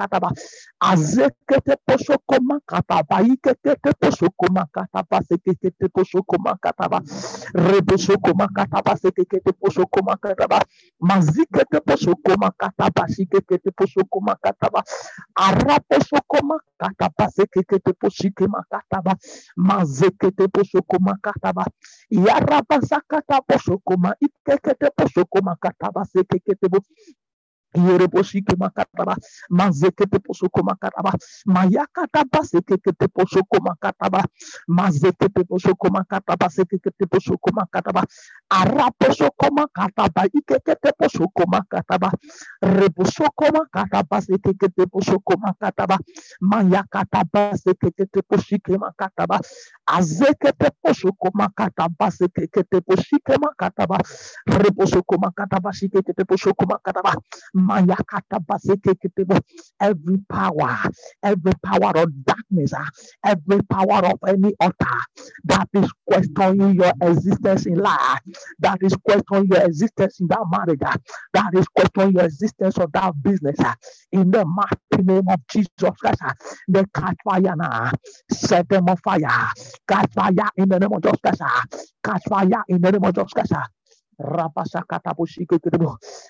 kataba 8.55 8.97
sekekete 8.97 9.53
poshokoma 9.61 10.17
kataba 10.17 10.61
mazikete 11.01 11.79
poshokoma 11.87 12.51
kataba 12.57 13.07
shikekete 13.09 13.71
poshokoma 13.71 14.35
kataba 14.43 14.83
araposokoma 15.35 16.59
kataba 16.79 17.29
sekekete 17.31 17.93
poshikema 17.93 18.63
kataba 18.71 19.15
mazekete 19.57 20.47
poshokoma 20.47 21.17
kataba 21.21 21.65
yarabasakata 22.11 23.41
poshokoma 23.41 24.15
ikekete 24.21 24.89
poshokoma 24.97 25.55
kataba 25.61 26.05
sekekete 26.05 26.69
Yereboshike 27.75 28.55
makataba, 28.59 29.15
mazekete 29.49 30.19
posoko 30.19 30.63
makataba, 30.63 31.13
mayakataba 31.47 32.43
sekete 32.43 33.07
posoko 33.07 33.61
makataba, 33.63 34.25
mazekete 34.67 35.43
posoko 35.47 35.87
makataba, 35.89 36.49
sekete 36.51 37.07
posoko 37.07 37.51
makataba, 37.55 38.03
araposoko 38.51 39.47
makataba, 39.55 40.27
ikekete 40.35 40.91
posoko 40.99 41.47
makataba, 41.47 42.11
reposoko 42.61 43.45
makataba, 43.55 44.21
sekete 44.21 44.85
posoko 44.91 45.33
makataba, 45.39 45.97
mayakataba, 46.41 47.55
sekete 47.55 48.21
poshike 48.27 48.77
makataba, 48.77 49.39
azekete 49.87 50.71
posoko 50.83 51.31
makataba, 51.33 52.11
sekete 52.11 52.81
poshike 52.83 53.39
makataba, 53.39 53.97
reposoko 54.47 55.15
makataba, 55.23 55.71
sekete 55.73 56.25
posoko 56.27 56.65
makataba, 56.67 57.15
Every 59.81 60.17
power, 60.29 60.77
every 61.23 61.53
power 61.63 61.91
of 61.97 62.25
darkness, 62.25 62.73
every 63.25 63.63
power 63.63 64.05
of 64.05 64.19
any 64.27 64.53
altar 64.59 64.99
that 65.45 65.67
is 65.73 65.91
questioning 66.07 66.75
your 66.75 66.93
existence 67.01 67.65
in 67.65 67.75
life, 67.75 68.19
that 68.59 68.79
is 68.81 68.95
questioning 69.05 69.47
your 69.51 69.63
existence 69.63 70.19
in 70.19 70.27
that 70.27 70.45
marriage, 70.51 70.79
that 71.33 71.51
is 71.53 71.67
questioning 71.69 72.13
your 72.15 72.25
existence 72.25 72.77
of 72.77 72.91
that 72.93 73.13
business. 73.23 73.57
In 74.11 74.31
the 74.31 74.45
mighty 74.45 75.03
name 75.03 75.27
of 75.29 75.39
Jesus 75.49 75.69
Christ, 75.99 76.21
they 76.67 76.83
catch 76.93 77.17
fire 77.23 77.55
now. 77.55 77.91
Set 78.31 78.69
them 78.69 78.89
on 78.89 78.97
fire. 78.97 79.49
Catch 79.87 80.13
fire 80.13 80.33
in 80.57 80.69
the 80.69 80.79
name 80.79 80.93
of 80.93 81.01
Jesus 81.01 81.19
Christ. 81.23 81.41
Catch 82.03 82.23
fire 82.29 82.63
in 82.69 82.81
the 82.81 82.91
name 82.91 83.03
of 83.03 83.15
Jesus 83.15 83.33
Christ. 83.33 83.53
Rabasakata 84.21 85.13
Boshike 85.17 85.59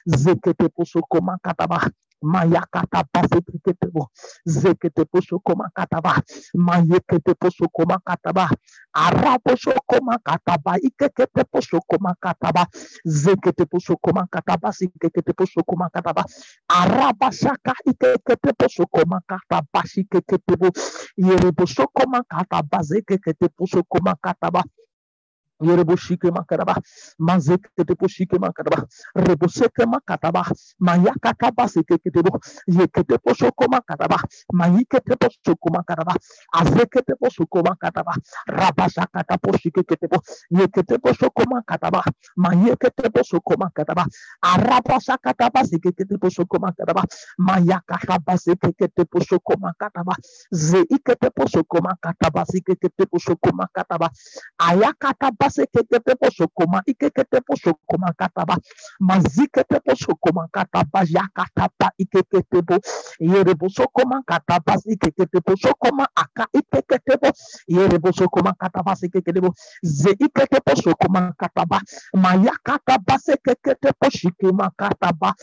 Zekete 0.08 0.69
Posokoma 0.69 1.38
Kataba. 1.43 1.80
Mayakata 2.23 3.04
Paseketebo. 3.13 4.10
Zekete 4.47 5.06
Posokoma 5.06 5.69
Kataba. 5.75 6.21
Mayekete 6.56 7.36
Posokoma 7.36 7.99
Kataba. 8.06 8.49
Araposokoma 8.95 10.19
Kataba. 10.23 10.77
Ikekete 10.84 11.43
Posokoma 11.51 12.15
Kataba. 12.21 12.67
Zekete 13.08 13.65
Posokoma 13.65 14.27
Kataba. 14.32 14.71
Sikekete 14.73 15.34
Posokoma 15.34 15.89
Kataba. 15.93 16.23
Arabasaka 16.69 17.73
Ikekete 17.88 18.54
Posokoma 18.58 19.21
Kataba. 19.27 19.84
Sikeketebo. 19.86 20.71
Yereposokoma 21.17 22.23
Kataba. 22.30 22.84
Zekete 22.84 23.49
Posokoma 23.58 24.15
Kataba. 24.21 24.63
Yereboshike 25.62 26.32
makaraba, 26.32 26.76
mazekete 27.19 27.95
poshike 27.95 28.38
makaraba, 28.39 28.86
reboseke 29.15 29.86
makataba, 29.88 30.45
mayakataba 30.80 31.67
seketebo, 31.67 32.39
yekete 32.67 33.17
poshoko 33.19 33.65
makaraba, 33.69 34.17
mayikete 34.54 35.15
poshoko 35.17 35.69
makaraba, 35.74 36.15
azekete 36.54 37.15
poshoko 37.19 37.63
makaraba, 37.63 38.13
rabashakata 38.47 39.38
poshike 39.41 39.84
ketebo, 39.84 40.21
yekete 40.52 41.00
poshoko 41.00 41.43
makaraba, 41.50 42.04
mayekete 42.38 43.10
poshoko 43.10 43.58
makaraba, 43.58 44.06
arabashakataba 44.43 45.65
sekete 45.65 46.06
poshoko 46.21 46.60
makaraba, 46.60 47.04
mayakataba 47.39 48.38
sekete 48.38 49.06
poshoko 49.06 49.56
makaraba, 49.60 50.15
zeikete 50.54 51.30
poshoko 51.36 51.82
makataba 51.82 52.45
sekete 52.45 53.06
poshoko 53.08 53.52
makaraba, 53.54 54.10
ayakataba 54.60 55.51
maseketepo 55.52 56.32
sokoma 56.32 56.82
ikeketepo 56.88 57.56
sokoma 57.58 58.14
kataba 58.18 58.58
maziketepo 59.00 59.96
sokoma 59.96 60.48
kataba 60.52 61.00
ya 61.10 61.28
kataba 61.34 61.92
ikeke 61.98 62.38
yakataba 62.38 62.80
ikeketepo 62.80 62.80
yerebo 63.20 63.70
sokoma 63.70 64.24
kataba 64.26 64.76
ikeketepo 64.86 65.56
sokoma 65.58 66.08
aka 66.16 66.48
ikeketepo 66.54 67.32
yerebo 67.68 68.12
sokoma 68.14 68.54
kataba 68.54 68.96
ikeketepo 69.04 69.54
ze 69.84 70.12
ikeketepo 70.12 70.76
sokoma 70.76 71.34
kataba 71.38 71.82
mayakataba 72.14 73.20
sekeketepo 73.20 74.10
shikema 74.10 74.72
kataba 74.78 75.36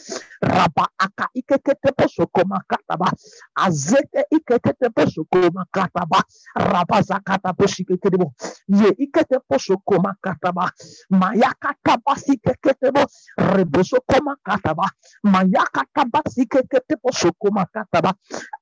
raba 0.43 0.89
aka 0.99 1.29
ikeketepo 1.35 2.09
sokoma 2.09 2.63
kataba 2.69 3.13
azeke 3.57 4.25
ikeketepo 4.31 5.07
sokoma 5.11 5.67
kataba 5.73 6.23
raba 6.57 7.03
zakata 7.03 7.53
poshiketepo 7.55 8.33
ye 8.69 8.89
iketepo 8.99 9.59
sokoma 9.59 9.98
koma 9.99 10.15
kataba 10.23 10.71
mayakataba 11.11 12.15
sikeketebo 12.17 13.03
reboso 13.39 13.99
koma 14.07 14.37
kataba 14.47 14.87
mayakataba 15.25 16.23
sikeketebo 16.31 17.11
sokoma 17.13 17.67
kataba 17.67 18.15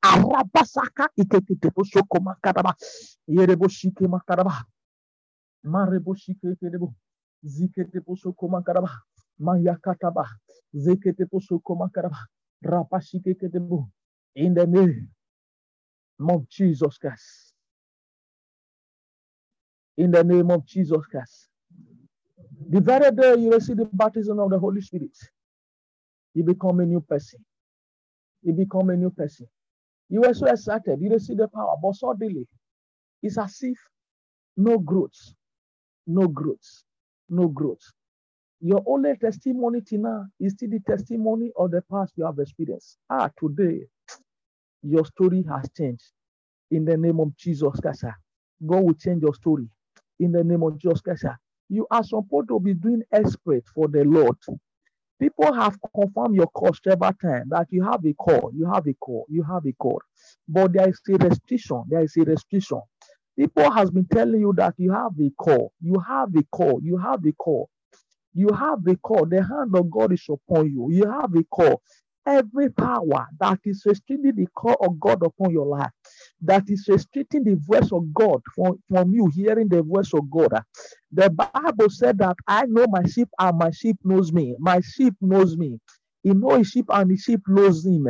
arabasaka 0.02 1.10
ikeketebo 1.16 1.84
sokoma 1.84 2.36
kataba 2.42 2.74
yerebo 3.28 3.68
shikema 3.68 4.20
kataba 4.26 4.64
marebo 5.64 6.14
shikeketebo 6.14 6.94
ziketebo 7.42 8.16
sokoma 8.16 8.62
kataba 8.62 8.90
mayakataba 9.38 10.26
zeketebo 10.74 11.40
sokoma 11.40 11.90
kataba 11.90 12.18
rapashikeketebo 12.62 13.88
in 14.36 14.54
the 14.54 14.66
name 14.66 15.08
of 16.30 16.48
Jesus 16.48 16.98
Christ 16.98 17.55
in 19.98 20.10
the 20.10 20.24
name 20.24 20.50
of 20.50 20.66
Jesus 20.66 21.04
Christ. 21.10 21.48
The 22.70 22.80
very 22.80 23.10
day 23.12 23.36
you 23.40 23.52
receive 23.52 23.78
the 23.78 23.86
baptism 23.92 24.38
of 24.40 24.50
the 24.50 24.58
Holy 24.58 24.80
Spirit, 24.82 25.16
you 26.34 26.44
become 26.44 26.80
a 26.80 26.86
new 26.86 27.00
person. 27.00 27.40
You 28.42 28.54
become 28.54 28.90
a 28.90 28.96
new 28.96 29.10
person. 29.10 29.46
You 30.10 30.22
were 30.22 30.34
so 30.34 30.46
excited, 30.46 31.00
you 31.00 31.10
receive 31.10 31.38
the 31.38 31.48
power, 31.48 31.76
but 31.82 31.94
suddenly 31.94 32.46
it's 33.22 33.38
as 33.38 33.58
if 33.62 33.78
no 34.56 34.78
growth, 34.78 35.34
no 36.06 36.28
growth, 36.28 36.84
no 37.30 37.48
growth. 37.48 37.82
Your 38.60 38.82
only 38.86 39.16
testimony 39.16 39.82
till 39.82 40.00
now 40.02 40.26
is 40.40 40.54
still 40.54 40.70
the 40.70 40.80
testimony 40.80 41.52
of 41.58 41.70
the 41.72 41.82
past 41.90 42.14
you 42.16 42.26
have 42.26 42.38
experienced. 42.40 42.98
Ah, 43.10 43.30
today, 43.38 43.82
your 44.82 45.06
story 45.06 45.44
has 45.50 45.68
changed. 45.76 46.04
In 46.70 46.84
the 46.84 46.96
name 46.96 47.20
of 47.20 47.36
Jesus 47.36 47.80
Christ, 47.80 48.04
God 48.66 48.84
will 48.84 48.94
change 48.94 49.22
your 49.22 49.34
story 49.34 49.68
in 50.20 50.32
the 50.32 50.44
name 50.44 50.62
of 50.62 50.78
Jesus 50.78 51.00
Christ. 51.00 51.26
You 51.68 51.86
are 51.90 52.04
supposed 52.04 52.48
to 52.48 52.60
be 52.60 52.74
doing 52.74 53.02
expert 53.12 53.64
for 53.74 53.88
the 53.88 54.04
Lord. 54.04 54.36
People 55.20 55.54
have 55.54 55.78
confirmed 55.94 56.36
your 56.36 56.48
call 56.48 56.72
several 56.74 57.12
times 57.14 57.48
that 57.50 57.68
you 57.70 57.82
have 57.84 58.04
a 58.06 58.12
call, 58.14 58.52
you 58.54 58.70
have 58.70 58.86
a 58.86 58.94
call, 58.94 59.26
you 59.30 59.42
have 59.44 59.66
a 59.66 59.72
call. 59.74 60.00
But 60.48 60.74
there 60.74 60.88
is 60.88 61.00
a 61.08 61.14
restriction. 61.16 61.84
There 61.88 62.02
is 62.02 62.16
a 62.18 62.22
restriction. 62.22 62.80
People 63.38 63.70
has 63.70 63.90
been 63.90 64.06
telling 64.06 64.40
you 64.40 64.52
that 64.58 64.74
you 64.78 64.92
have 64.92 65.12
a 65.20 65.30
call, 65.38 65.72
you 65.80 65.98
have 66.06 66.34
a 66.36 66.42
call, 66.52 66.80
you 66.82 66.98
have 66.98 67.24
a 67.26 67.32
call. 67.32 67.68
You 68.34 68.48
have 68.54 68.86
a 68.88 68.96
call. 68.96 69.26
The 69.26 69.42
hand 69.42 69.74
of 69.76 69.90
God 69.90 70.12
is 70.12 70.24
upon 70.30 70.70
you. 70.70 70.88
You 70.92 71.10
have 71.10 71.34
a 71.34 71.44
call 71.44 71.82
every 72.26 72.70
power 72.70 73.26
that 73.40 73.60
is 73.64 73.82
restricting 73.86 74.36
the 74.36 74.46
call 74.54 74.76
of 74.80 75.00
God 75.00 75.22
upon 75.24 75.50
your 75.52 75.66
life, 75.66 75.90
that 76.42 76.64
is 76.68 76.86
restricting 76.88 77.44
the 77.44 77.56
voice 77.56 77.92
of 77.92 78.12
God 78.14 78.40
from, 78.54 78.78
from 78.88 79.12
you 79.12 79.30
hearing 79.34 79.68
the 79.68 79.82
voice 79.82 80.12
of 80.14 80.30
God. 80.30 80.62
The 81.12 81.30
Bible 81.30 81.90
said 81.90 82.18
that 82.18 82.36
I 82.46 82.64
know 82.66 82.86
my 82.88 83.04
sheep 83.08 83.28
and 83.40 83.58
my 83.58 83.70
sheep 83.72 83.96
knows 84.04 84.32
me. 84.32 84.56
My 84.58 84.80
sheep 84.80 85.14
knows 85.20 85.56
me. 85.56 85.78
He 86.22 86.30
knows 86.34 86.58
his 86.58 86.68
sheep 86.68 86.86
and 86.90 87.10
the 87.10 87.16
sheep 87.16 87.40
knows 87.48 87.86
him. 87.86 88.08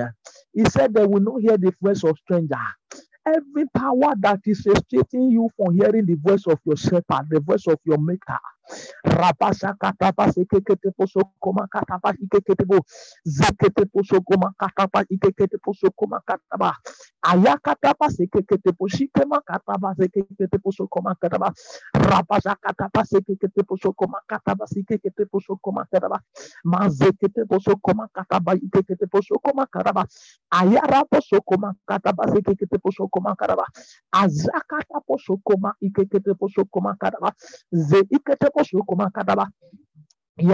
He 0.55 0.65
said 0.67 0.95
they 0.95 1.07
will 1.07 1.21
not 1.21 1.41
hear 1.43 1.59
the 1.59 1.73
voice 1.83 2.05
of 2.05 2.17
stranger 2.19 2.59
every 3.27 3.67
power 3.77 4.15
that 4.21 4.41
is 4.47 4.65
restricting 4.67 5.31
you 5.31 5.51
from 5.57 5.77
hearing 5.77 6.07
the 6.07 6.17
voice 6.17 6.45
of 6.47 6.59
your 6.65 6.77
shepherd, 6.77 7.27
the 7.31 7.41
voice 7.41 7.67
of 7.69 7.79
your 7.85 7.99
maker. 7.99 8.39
Rabasha 9.05 9.75
kataba 9.81 10.33
sekete 10.33 10.91
poso 10.97 11.21
koma 11.41 11.67
kataba 11.69 12.15
ikekete 12.23 12.65
bo 12.67 12.79
zekete 13.27 13.87
poso 13.93 14.21
koma 14.23 14.53
kataba 14.59 15.05
ikekete 15.11 15.59
poso 15.59 15.91
koma 15.91 16.21
kataba 16.27 16.77
ayakataba 17.23 18.11
sekete 18.11 18.73
poshi 18.79 19.09
kema 19.15 19.41
kataba 19.43 19.95
sekete 19.99 20.59
poso 20.63 20.87
koma 20.89 21.15
kataba 21.17 21.53
rabasha 21.95 22.57
kataba 22.63 23.05
sekete 23.05 23.63
poso 23.67 23.93
koma 23.93 24.21
kataba 24.29 24.67
sekete 24.67 25.27
poso 25.27 25.57
koma 25.63 25.87
kataba 25.93 26.21
mazekete 26.65 27.45
poso 27.49 27.77
koma 27.83 28.09
kataba 28.15 28.55
ikekete 28.55 29.07
poso 29.11 29.39
koma 29.43 29.67
kataba 29.67 30.07
ayara 30.51 31.05
poso 31.11 31.41
koma 31.43 31.75
kataba 31.89 32.25
sekete 32.33 32.79
poso 32.79 33.09
koma 33.09 33.37
kataba 33.37 33.65
azakata 34.13 35.01
poso 35.07 35.37
koma 35.45 35.75
ikekete 35.83 36.35
poso 36.39 36.65
koma 36.71 36.97
kataba 37.01 37.33
ze 37.73 38.01
ikete 38.11 38.51
koshoko 38.57 38.97
makadaba 38.97 39.47
be 40.39 40.45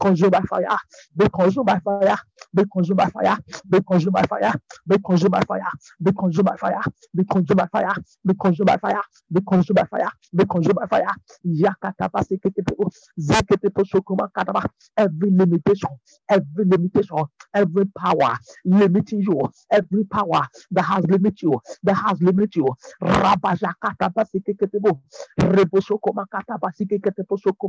consumed 0.00 0.32
by 0.32 0.40
fire, 0.48 0.68
be 1.16 1.24
consumed 1.34 1.66
by 1.66 1.80
fire, 1.80 2.18
be 2.54 2.64
consumed 2.72 2.96
by 2.96 3.06
fire, 3.06 3.38
be 3.70 3.80
consumed 3.86 4.12
by 4.14 4.24
fire, 4.26 4.52
be 4.88 4.98
consumed 5.06 5.32
by 5.32 5.42
fire, 5.44 5.72
be 6.02 6.12
consumed 6.12 6.46
by 6.46 6.56
fire, 6.56 6.82
be 7.16 7.24
consumed 7.30 7.56
by 7.56 7.66
fire, 7.68 7.94
be 8.26 8.34
consumed 8.34 8.66
by 8.66 8.76
fire, 8.76 9.02
be 9.32 9.40
consumed 9.48 9.76
by 9.76 9.84
fire, 9.86 10.10
be 10.36 10.44
consumed 10.46 10.76
by 10.76 10.86
fire. 10.86 11.14
Yakataba 11.46 12.22
seketepo, 12.24 12.90
zeketepo 13.18 13.84
sokuma 13.84 14.28
kataba. 14.34 14.64
Every 14.96 15.30
limitation, 15.30 15.90
every 16.28 16.64
limitation, 16.66 17.24
every 17.54 17.86
power 17.86 18.36
limiting 18.64 19.22
you, 19.22 19.40
every 19.70 20.04
power 20.04 20.46
that 20.72 20.82
has 20.82 21.04
limited 21.06 21.42
you, 21.42 21.60
that 21.84 21.94
has 21.94 22.20
limited 22.22 22.56
you. 22.56 22.68
Rabajakataba 23.02 24.26
seketepo, 24.26 25.00
rebosokoma 25.38 26.26
kataba 26.30 26.72
seketepo 26.72 27.38
sokuma 27.38 27.61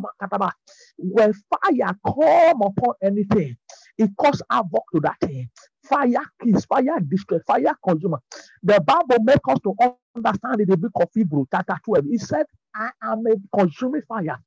when 0.97 1.33
fire 1.33 1.95
come 2.05 2.61
upon 2.63 2.95
anything, 3.03 3.57
it 3.97 4.11
causes 4.19 4.43
havoc 4.51 4.83
to 4.93 5.01
that 5.01 5.17
thing. 5.21 5.49
Fire 5.85 6.25
kills, 6.43 6.65
fire 6.65 6.99
destroys, 7.07 7.41
fire 7.47 7.75
consumer. 7.87 8.19
The 8.63 8.81
Bible 8.81 9.23
makes 9.23 9.41
us 9.49 9.59
to 9.63 9.75
understand 10.15 10.61
in 10.61 10.69
the 10.69 10.77
book 10.77 10.91
of 10.97 11.09
Hebrew, 11.15 11.45
chapter 11.51 11.77
12. 11.85 12.05
It 12.11 12.21
said, 12.21 12.45
I 12.75 12.91
am 13.03 13.23
a 13.27 13.35
consuming 13.59 14.03
fire. 14.07 14.37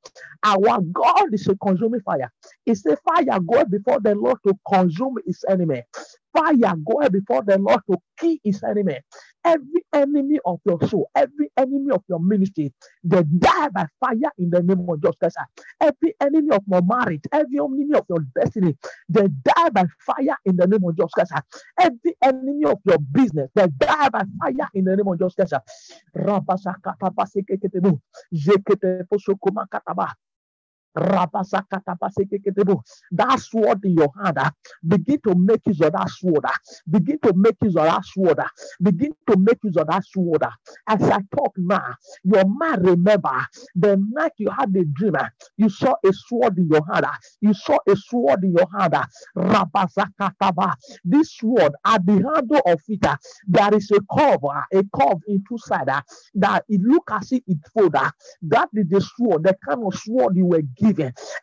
Our 0.43 0.81
God 0.93 1.33
is 1.33 1.47
a 1.47 1.55
consuming 1.57 2.01
fire. 2.01 2.31
It's 2.65 2.85
a 2.85 2.97
fire 2.97 3.39
going 3.41 3.69
before 3.69 3.99
the 4.01 4.15
Lord 4.15 4.37
to 4.47 4.55
consume 4.71 5.17
his 5.25 5.43
enemy. 5.49 5.83
Fire 6.33 6.75
going 6.85 7.11
before 7.11 7.43
the 7.43 7.57
Lord 7.59 7.81
to 7.91 7.97
kill 8.19 8.37
his 8.43 8.63
enemy. 8.63 8.99
Every 9.47 9.83
enemy 9.93 10.39
of 10.45 10.59
your 10.65 10.79
soul, 10.89 11.09
every 11.15 11.51
enemy 11.57 11.91
of 11.91 12.03
your 12.09 12.19
ministry, 12.19 12.73
they 13.03 13.23
die 13.23 13.69
by 13.69 13.87
fire 13.99 14.31
in 14.37 14.51
the 14.51 14.61
name 14.63 14.85
of 14.89 15.01
Jesus 15.01 15.15
Christ. 15.19 15.37
Every 15.81 16.15
enemy 16.21 16.51
of 16.55 16.63
your 16.69 16.81
marriage, 16.83 17.23
every 17.31 17.59
enemy 17.59 17.95
of 17.95 18.05
your 18.09 18.19
destiny, 18.35 18.75
they 19.09 19.27
die 19.43 19.69
by 19.71 19.85
fire 20.05 20.37
in 20.45 20.57
the 20.57 20.67
name 20.67 20.83
of 20.83 20.97
Jesus 20.97 21.11
Christ. 21.13 21.33
Every 21.79 22.15
enemy 22.23 22.65
of 22.65 22.79
your 22.85 22.99
business, 22.99 23.49
they 23.55 23.67
die 23.79 24.09
by 24.09 24.23
fire 24.41 24.69
in 24.75 24.85
the 24.85 24.97
name 24.97 25.07
of 25.07 25.19
Jesus 25.19 25.35
kataba. 29.71 30.11
That 33.11 33.39
sword 33.39 33.85
in 33.85 33.95
your 33.97 34.09
hand, 34.23 34.37
ah, 34.39 34.51
begin 34.87 35.19
to 35.27 35.35
make 35.35 35.61
use 35.67 35.81
of 35.81 35.93
that 35.93 36.09
sword. 36.09 36.45
ah. 36.45 36.55
Begin 36.89 37.19
to 37.21 37.33
make 37.35 37.57
use 37.63 37.75
of 37.77 37.85
that 37.85 38.05
sword. 38.05 38.39
ah. 38.39 38.49
Begin 38.81 39.13
to 39.29 39.37
make 39.37 39.59
use 39.63 39.77
of 39.77 39.87
that 39.87 40.05
sword. 40.05 40.43
Ah. 40.43 40.53
As 40.87 41.01
I 41.03 41.19
talk 41.35 41.53
now, 41.57 41.95
your 42.23 42.45
mind 42.45 42.85
remember 42.85 43.29
ah, 43.29 43.47
the 43.75 43.97
night 44.13 44.33
you 44.37 44.49
had 44.51 44.75
a 44.75 44.85
dream, 44.85 45.15
ah, 45.19 45.29
you 45.57 45.69
saw 45.69 45.95
a 46.05 46.13
sword 46.13 46.57
in 46.59 46.69
your 46.69 46.83
hand. 46.91 47.05
You 47.41 47.53
saw 47.53 47.79
a 47.87 47.95
sword 47.95 48.43
in 48.43 48.53
your 48.57 48.67
hand. 48.77 48.95
This 51.05 51.33
sword 51.37 51.73
at 51.85 52.05
the 52.05 52.13
handle 52.13 52.61
of 52.65 52.81
it, 52.87 53.05
there 53.47 53.75
is 53.75 53.91
a 53.91 53.99
curve, 54.17 54.43
a 54.45 54.83
curve 54.95 55.21
in 55.27 55.43
two 55.49 55.57
sides 55.59 55.91
that 56.35 56.65
it 56.69 56.81
look 56.81 57.09
as 57.11 57.31
if 57.31 57.43
it 57.47 57.57
fold. 57.73 57.95
That 58.43 58.69
is 58.73 58.87
the 58.89 59.01
sword, 59.01 59.43
the 59.43 59.55
kind 59.67 59.83
of 59.85 59.95
sword 59.99 60.35
you 60.37 60.45
were 60.45 60.61
given. 60.61 60.86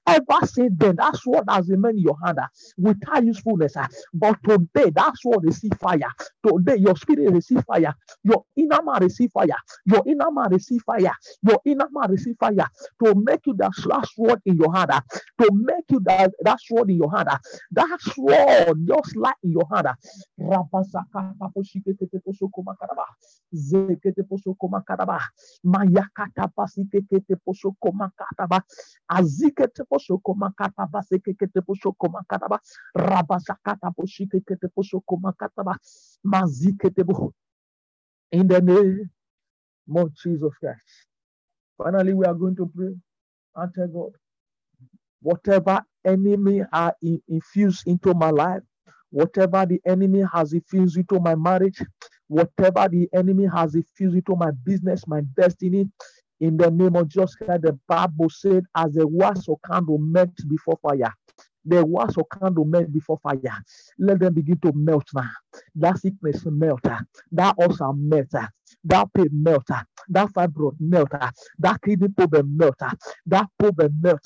Ever 0.06 0.46
since 0.46 0.72
then, 0.76 0.96
that 0.96 1.16
sword 1.16 1.44
has 1.48 1.68
remained 1.68 1.98
in 1.98 2.04
your 2.04 2.18
hand 2.24 2.38
ah, 2.40 2.48
without 2.78 3.24
usefulness. 3.24 3.74
ah. 3.76 3.88
But 4.14 4.38
today, 4.48 4.90
that 4.90 5.12
sword 5.16 5.44
receive 5.44 5.72
fire. 5.80 6.10
Today, 6.46 6.76
your 6.76 6.96
spirit 6.96 7.32
receive 7.32 7.64
fire. 7.64 7.94
Your 8.24 8.44
inner 8.56 8.82
man 8.82 9.02
receive 9.02 9.30
fire. 9.32 9.56
Your 9.86 10.02
inner 10.06 10.30
man 10.30 10.50
receive 10.50 10.82
fire. 10.82 11.12
Your 11.42 11.60
inner 11.64 11.86
man 11.92 12.10
receive 12.10 12.36
fire 12.38 12.66
to 13.04 13.14
make 13.16 13.46
you 13.46 13.54
that 13.58 13.72
that 13.88 14.06
sword 14.14 14.40
in 14.46 14.56
your 14.56 14.74
hand. 14.74 14.90
ah, 14.92 15.02
To 15.40 15.50
make 15.52 15.84
you 15.90 16.00
that, 16.04 16.32
that 16.42 16.58
sword 16.60 16.90
in 16.90 16.96
your 16.96 17.10
hand. 17.10 17.28
ah. 17.30 17.38
That 17.72 17.98
sword 18.00 18.86
just 18.86 19.16
like 19.16 19.36
in 19.42 19.52
your 19.52 19.68
hand. 19.72 19.86
ah. 19.88 19.94
Bo. 37.04 37.32
In 38.32 38.48
the 38.48 38.60
name 38.62 39.10
of 39.96 40.14
Jesus 40.16 40.52
Christ. 40.60 40.82
Finally, 41.78 42.14
we 42.14 42.26
are 42.26 42.34
going 42.34 42.56
to 42.56 42.66
pray 42.74 42.94
tell 43.74 43.88
God, 43.88 44.12
whatever 45.22 45.82
enemy 46.04 46.62
in- 47.02 47.22
infused 47.28 47.86
into 47.86 48.14
my 48.14 48.30
life, 48.30 48.62
whatever 49.10 49.66
the 49.66 49.80
enemy 49.86 50.24
has 50.32 50.52
infused 50.54 50.96
into 50.98 51.20
my 51.20 51.34
marriage, 51.36 51.82
whatever 52.28 52.88
the 52.90 53.08
enemy 53.14 53.46
has 53.54 53.74
infused 53.74 54.16
into 54.16 54.36
my 54.36 54.50
business, 54.64 55.06
my 55.06 55.22
destiny, 55.36 55.86
in 56.40 56.56
the 56.56 56.70
name 56.70 56.96
of 56.96 57.08
Jesus 57.08 57.34
Christ, 57.36 57.62
the 57.62 57.78
Bible 57.88 58.28
said, 58.30 58.64
as 58.76 58.92
the 58.94 59.06
wax 59.06 59.48
of 59.48 59.58
candle 59.70 59.98
melt 59.98 60.30
before 60.48 60.78
fire. 60.82 61.12
The 61.64 61.84
wax 61.84 62.16
of 62.18 62.24
candle 62.38 62.64
melt 62.66 62.92
before 62.92 63.18
fire. 63.22 63.38
Let 63.98 64.20
them 64.20 64.34
begin 64.34 64.58
to 64.60 64.72
melt 64.74 65.08
now. 65.14 65.30
That 65.76 65.98
sickness 65.98 66.42
melt. 66.46 66.80
ah. 66.86 67.00
That 67.32 67.54
ulcer 67.58 67.92
melt. 67.94 68.28
ah. 68.34 68.48
That 68.84 69.08
pain 69.14 69.28
melt. 69.32 69.64
ah. 69.70 69.84
That 70.08 70.28
fibroid 70.28 70.76
melt. 70.80 71.10
That 71.58 71.80
kidney 71.82 72.08
problem 72.08 72.56
melt. 72.56 72.76
That 73.26 73.46
problem 73.58 73.98
melt. 74.02 74.20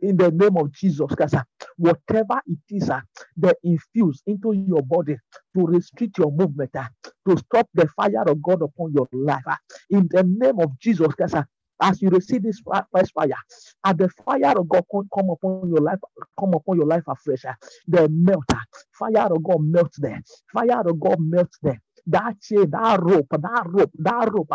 In 0.00 0.16
the 0.16 0.30
name 0.30 0.56
of 0.58 0.72
Jesus 0.72 1.14
Christ, 1.14 1.36
whatever 1.78 2.40
it 2.46 2.58
is 2.70 2.90
ah, 2.90 3.02
they 3.36 3.52
infuse 3.64 4.22
into 4.26 4.52
your 4.52 4.82
body 4.82 5.16
to 5.56 5.66
restrict 5.66 6.18
your 6.18 6.32
movement, 6.32 6.70
ah, 6.76 6.88
to 7.28 7.36
stop 7.38 7.68
the 7.74 7.88
fire 7.88 8.24
of 8.28 8.42
God 8.42 8.62
upon 8.62 8.92
your 8.94 9.08
life. 9.12 9.44
ah. 9.48 9.58
In 9.90 10.08
the 10.10 10.22
name 10.24 10.60
of 10.60 10.78
Jesus 10.78 11.08
Christ, 11.14 11.36
as 11.80 12.02
you 12.02 12.08
receive 12.10 12.42
this 12.42 12.60
fi- 12.60 12.84
first 12.94 13.12
fire, 13.14 13.28
as 13.84 13.96
the 13.96 14.08
fire 14.24 14.58
of 14.58 14.68
God 14.68 14.84
come, 14.92 15.30
upon 15.30 15.68
your 15.68 15.80
life, 15.80 15.98
come 16.38 16.54
upon 16.54 16.76
your 16.78 16.86
life 16.86 17.04
afresh, 17.08 17.44
they 17.88 18.06
melt. 18.08 18.44
Fire 18.92 19.28
of 19.32 19.42
God 19.42 19.60
melt 19.62 19.92
there. 19.98 20.22
Fire 20.52 20.80
of 20.88 21.00
God 21.00 21.18
melt 21.20 21.50
there. 21.62 21.80
That 22.06 22.36
that 22.70 23.00
rope, 23.02 23.28
that 23.30 23.64
rope, 23.66 23.92
that 23.98 24.30
rope. 24.32 24.54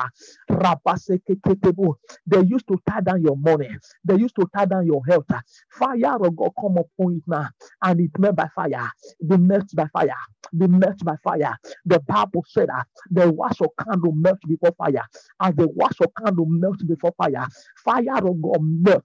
They 2.28 2.42
used 2.44 2.68
to 2.70 2.78
tie 2.90 3.02
down 3.02 3.24
your 3.24 3.38
money. 3.38 3.70
They 4.06 4.18
used 4.18 4.36
to 4.38 4.48
tie 4.56 4.66
down 4.66 4.86
your 4.88 5.02
health. 5.08 5.26
Fire 5.72 6.18
of 6.26 6.36
God 6.38 6.52
come 6.60 6.78
upon 6.78 7.16
it 7.18 7.24
now, 7.28 7.50
and 7.84 8.02
it 8.02 8.12
melt 8.20 8.36
by 8.38 8.48
fire. 8.56 8.90
Be 9.28 9.38
melt 9.38 9.70
by 9.76 9.88
fire. 9.94 10.16
Be 10.58 10.68
melt 10.68 11.00
by 11.06 11.16
fire. 11.24 11.58
The 11.86 12.00
Bible 12.02 12.46
said 12.48 12.70
that 12.70 12.88
the 13.12 13.32
wax 13.32 13.62
of 13.62 13.70
candle 13.84 14.14
melt 14.14 14.40
before 14.48 14.74
fire. 14.78 15.04
As 15.42 15.56
the 15.56 15.70
wax 15.76 15.98
of 16.02 16.08
candle 16.24 16.46
melt 16.48 16.80
before 16.88 17.14
fire, 17.18 17.48
fire 17.84 18.18
of 18.28 18.42
God 18.42 18.60
melt. 18.62 19.04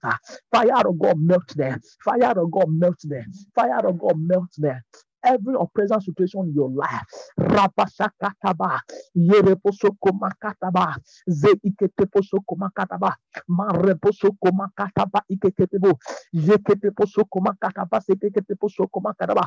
Fire 0.53 0.87
of 0.87 0.99
God 0.99 1.17
melt 1.19 1.53
there. 1.55 1.79
Fire 2.03 2.39
of 2.39 2.51
God 2.51 2.67
melt 2.69 2.99
there. 3.03 3.25
Fire 3.55 3.87
of 3.87 3.99
God 3.99 4.15
melt 4.19 4.49
there. 4.57 4.83
Every 5.23 5.55
oppressive 5.59 6.03
situation 6.03 6.49
in 6.49 6.55
your 6.55 6.69
life, 6.71 7.05
Rabashakataba, 7.39 8.79
Yereposokomakataba, 9.17 10.95
Zeiketeposokomakataba, 11.29 13.13
Mareposokomakataba, 13.49 15.21
Ikeketebo, 15.29 15.99
Yeketeposokomakataba, 16.35 18.01
Seketeposokomakataba. 18.01 19.43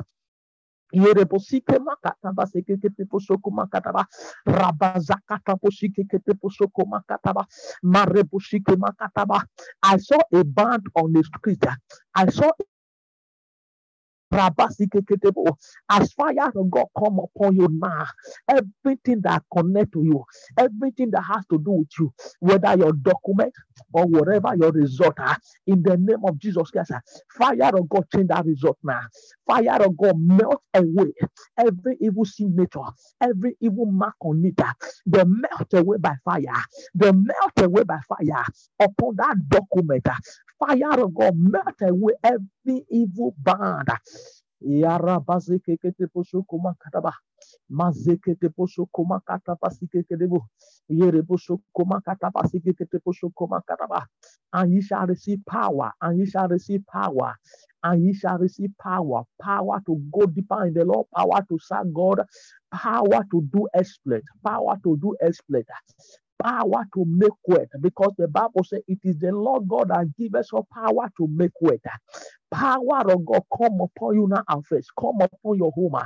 Yerebosike 0.92 1.78
makataba 1.78 2.46
sekekete 2.46 3.06
posoko 3.06 3.52
makataba 3.52 4.06
rabazakata 4.46 5.56
posike 5.56 6.04
kete 6.10 6.34
posoko 6.34 6.86
makataba 6.86 7.46
marebosike 7.84 8.76
makataba. 8.76 9.44
I 9.84 9.98
saw 9.98 10.18
a 10.34 10.44
band 10.44 10.88
on 10.96 11.14
the 11.14 11.24
street. 11.24 11.64
I 12.16 12.26
saw. 12.30 12.50
As 14.32 16.12
fire 16.14 16.50
of 16.56 16.70
God 16.70 16.86
come 16.98 17.20
upon 17.20 17.56
you 17.56 17.68
now, 17.70 18.06
everything 18.48 19.20
that 19.22 19.42
connect 19.56 19.92
to 19.94 20.04
you, 20.04 20.24
everything 20.58 21.10
that 21.12 21.22
has 21.22 21.46
to 21.50 21.58
do 21.58 21.72
with 21.72 21.88
you, 21.98 22.12
whether 22.40 22.76
your 22.78 22.92
document 22.92 23.54
or 23.92 24.06
whatever 24.06 24.54
your 24.60 24.72
result 24.72 25.14
are, 25.20 25.38
in 25.66 25.82
the 25.82 25.96
name 25.98 26.24
of 26.26 26.38
Jesus 26.38 26.70
Christ, 26.70 26.92
ah, 26.94 27.00
fire 27.38 27.76
of 27.76 27.88
God 27.88 28.04
change 28.14 28.28
that 28.28 28.46
result 28.46 28.78
now. 28.84 29.02
Fire 29.46 29.82
of 29.82 29.96
God 29.96 30.16
melt 30.18 30.62
away 30.74 31.12
every 31.58 31.96
evil 32.00 32.24
signature, 32.26 32.80
every 33.22 33.56
evil 33.60 33.86
mark 33.86 34.14
on 34.22 34.44
it. 34.44 34.54
ah, 34.62 34.74
They 35.06 35.24
melt 35.24 35.74
away 35.74 35.98
by 35.98 36.14
fire. 36.24 36.64
They 36.94 37.12
melt 37.12 37.52
away 37.58 37.84
by 37.84 38.00
fire 38.08 38.44
upon 38.80 39.16
that 39.16 39.36
document. 39.48 40.06
Fire 40.60 41.00
of 41.04 41.14
God 41.14 41.34
melt 41.38 41.82
away 41.82 42.14
every 42.24 42.84
evil 42.90 43.34
band. 43.38 43.88
Yara 44.60 45.20
bazekekete 45.20 46.08
poshokoma 46.14 46.74
kataba. 46.78 47.12
Mazekete 47.70 48.50
poshokoma 48.50 49.20
kataba 49.24 49.70
sikekedebo. 49.70 50.46
Yere 50.88 51.22
poshokoma 51.22 52.02
kataba 52.02 52.44
sikekete 52.48 52.98
poshokoma 53.00 53.62
kataba. 53.68 54.06
And 54.52 54.72
ye 54.74 54.82
shall 54.82 55.06
receive 55.06 55.40
power, 55.48 55.92
and 56.02 56.18
ye 56.20 56.26
shall 56.26 56.48
receive 56.48 56.82
power, 56.88 57.36
and 57.84 58.04
ye 58.04 58.14
shall 58.14 58.38
receive 58.38 58.70
power, 58.82 59.24
power 59.42 59.80
to 59.86 59.96
go 60.12 60.26
deeper 60.26 60.66
in 60.66 60.74
the 60.74 60.84
Lord, 60.84 61.06
power 61.16 61.42
to 61.48 61.58
serve 61.60 61.94
God, 61.94 62.22
power 62.72 63.24
to 63.32 63.42
do 63.52 63.68
exploit, 63.74 64.24
power 64.44 64.76
to 64.84 64.98
do 65.02 65.16
exploit, 65.22 65.66
power 66.42 66.84
to 66.94 67.04
make 67.06 67.30
wealth, 67.46 67.68
because 67.82 68.12
the 68.18 68.28
Bible 68.28 68.64
says 68.64 68.82
it 68.88 69.00
is 69.04 69.18
the 69.18 69.32
Lord 69.32 69.68
God 69.68 69.90
that 69.90 70.06
gives 70.18 70.34
us 70.36 70.50
power 70.74 71.10
to 71.18 71.28
make 71.28 71.52
wealth. 71.60 71.80
Power 72.50 73.12
of 73.12 73.26
God 73.26 73.42
come 73.58 73.80
upon 73.82 74.14
you 74.16 74.26
now 74.28 74.42
afresh, 74.48 74.84
come 74.98 75.18
upon 75.20 75.58
your 75.58 75.72
home, 75.72 76.00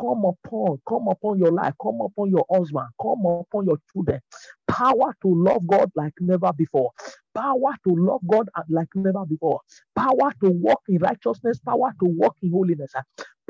come 0.00 0.24
upon, 0.26 0.78
come 0.88 1.08
upon 1.08 1.38
your 1.38 1.52
life, 1.52 1.74
come 1.80 2.00
upon 2.04 2.30
your 2.30 2.44
husband, 2.52 2.88
come 3.00 3.24
upon 3.26 3.66
your 3.66 3.78
children. 3.92 4.20
Power 4.68 5.14
to 5.22 5.28
love 5.44 5.66
God 5.68 5.90
like 5.96 6.14
never 6.20 6.52
before. 6.52 6.90
Power 7.36 7.74
to 7.86 7.94
love 7.96 8.22
God 8.28 8.48
like 8.70 8.88
never 8.96 9.24
before. 9.26 9.60
Power 9.96 10.32
to 10.42 10.50
walk 10.50 10.82
in 10.88 10.98
righteousness, 10.98 11.60
power 11.64 11.92
to 12.00 12.06
walk 12.06 12.36
in 12.42 12.50
holiness, 12.52 12.92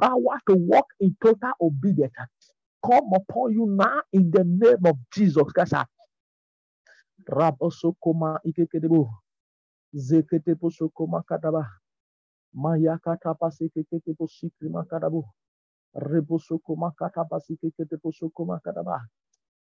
power 0.00 0.38
to 0.48 0.54
walk 0.56 0.86
in 1.00 1.16
total 1.24 1.52
obedience. 1.62 2.12
Come 2.84 3.10
upon 3.14 3.52
you 3.52 3.66
now 3.68 4.02
in 4.12 4.30
the 4.32 4.44
name 4.44 4.86
of 4.86 4.96
Jesus 5.12 5.44
Christ. 5.54 5.74
Rabosokoma 7.26 8.40
ikekedebo. 8.44 9.10
Zeketeposokoma 9.94 11.22
kadaba. 11.24 11.66
Mayakata 12.54 13.34
pasikekete 13.34 14.14
posikri 14.14 14.68
makadabo. 14.70 15.24
Rebosokoma 15.94 16.92
kata 16.96 17.24
pasikekete 17.24 17.96
posokoma 17.98 18.60
kadaba. 18.60 19.00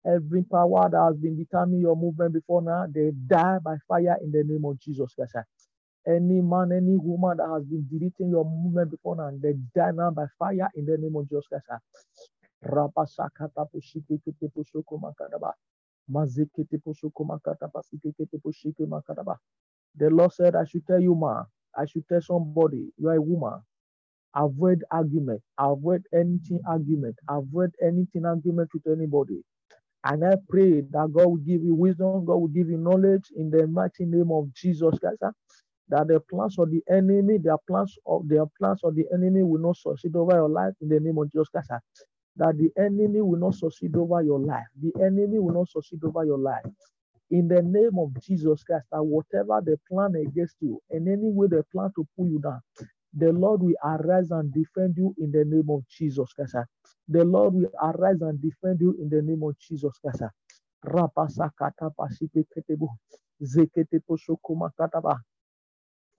Every 0.05 0.43
power 0.43 0.89
that 0.89 0.99
has 0.99 1.17
been 1.17 1.37
determining 1.37 1.81
your 1.81 1.95
movement 1.95 2.33
before 2.33 2.61
now, 2.63 2.87
they 2.93 3.11
die 3.27 3.59
by 3.63 3.77
fire 3.87 4.17
in 4.23 4.31
the 4.31 4.43
name 4.43 4.65
of 4.65 4.79
Jesus 4.79 5.13
Christ. 5.15 5.35
Any 6.07 6.41
man, 6.41 6.71
any 6.73 6.97
woman 6.97 7.37
that 7.37 7.49
has 7.49 7.63
been 7.65 7.87
deleting 7.91 8.31
your 8.31 8.45
movement 8.45 8.91
before 8.91 9.15
now, 9.17 9.31
they 9.41 9.53
die 9.75 9.91
now 9.93 10.11
by 10.11 10.25
fire 10.39 10.69
in 10.75 10.85
the 10.85 10.97
name 10.97 11.15
of 11.15 11.29
Jesus 11.29 11.45
Christ. 11.47 11.65
Rabasakata 12.65 13.65
pasikekete 13.71 14.49
posikri 14.55 14.99
makadaba. 15.01 15.53
The 16.09 16.49
Lord 20.11 20.33
said, 20.33 20.55
I 20.55 20.65
should 20.65 20.87
tell 20.87 21.01
you, 21.01 21.15
ma, 21.15 21.45
I 21.77 21.85
should 21.87 22.07
tell 22.09 22.21
somebody, 22.21 22.93
you 22.97 23.09
are 23.09 23.17
a 23.17 23.21
woman. 23.21 23.61
Avoid 24.35 24.83
argument. 24.91 25.41
Avoid 25.59 26.03
anything 26.13 26.59
argument. 26.67 27.15
Avoid 27.29 27.71
anything 27.83 28.25
argument 28.25 28.69
with 28.73 28.87
anybody. 28.87 29.41
And 30.05 30.25
I 30.25 30.35
pray 30.49 30.81
that 30.81 31.11
God 31.13 31.27
will 31.27 31.37
give 31.37 31.63
you 31.63 31.75
wisdom, 31.75 32.25
God 32.25 32.37
will 32.37 32.47
give 32.49 32.69
you 32.69 32.77
knowledge 32.77 33.31
in 33.35 33.49
the 33.51 33.67
mighty 33.67 34.05
name 34.05 34.31
of 34.31 34.53
Jesus 34.55 34.97
Christ. 34.99 35.23
That 35.89 36.07
the 36.07 36.19
plans 36.31 36.57
of 36.59 36.69
the 36.71 36.81
enemy, 36.91 37.37
their 37.39 37.57
plans 37.67 37.95
of 38.07 38.27
their 38.27 38.45
plans 38.59 38.81
of 38.83 38.95
the 38.95 39.05
enemy 39.13 39.43
will 39.43 39.61
not 39.61 39.77
succeed 39.77 40.15
over 40.15 40.33
your 40.33 40.49
life 40.49 40.73
in 40.81 40.89
the 40.89 40.99
name 40.99 41.17
of 41.19 41.31
Jesus 41.31 41.49
Christ. 41.49 41.69
That 42.37 42.57
the 42.57 42.71
enemy 42.81 43.21
will 43.21 43.39
not 43.39 43.55
succeed 43.55 43.95
over 43.97 44.21
your 44.23 44.39
life. 44.39 44.67
The 44.81 44.93
enemy 45.03 45.39
will 45.39 45.53
not 45.53 45.69
succeed 45.69 46.03
over 46.03 46.25
your 46.25 46.39
life. 46.39 46.65
In 47.31 47.47
the 47.49 47.61
name 47.61 47.99
of 47.99 48.13
Jesus 48.21 48.63
Christ, 48.63 48.85
that 48.91 49.03
whatever 49.03 49.61
they 49.65 49.75
plan 49.91 50.15
against 50.15 50.55
you, 50.61 50.81
and 50.91 51.07
any 51.09 51.29
way 51.29 51.47
they 51.51 51.61
plan 51.73 51.91
to 51.95 52.07
pull 52.17 52.27
you 52.29 52.39
down, 52.39 52.61
the 53.13 53.33
Lord 53.33 53.61
will 53.63 53.75
arise 53.83 54.31
and 54.31 54.53
defend 54.53 54.95
you 54.97 55.13
in 55.19 55.31
the 55.31 55.45
name 55.45 55.69
of 55.69 55.83
Jesus 55.89 56.31
Christ. 56.33 56.55
The 57.09 57.25
Lord 57.25 57.55
will 57.55 57.71
arise 57.81 58.21
and 58.21 58.41
defend 58.41 58.81
you 58.81 58.95
in 59.01 59.09
the 59.09 59.21
name 59.21 59.43
of 59.43 59.57
Jesus 59.59 59.93
Christ. 59.99 60.23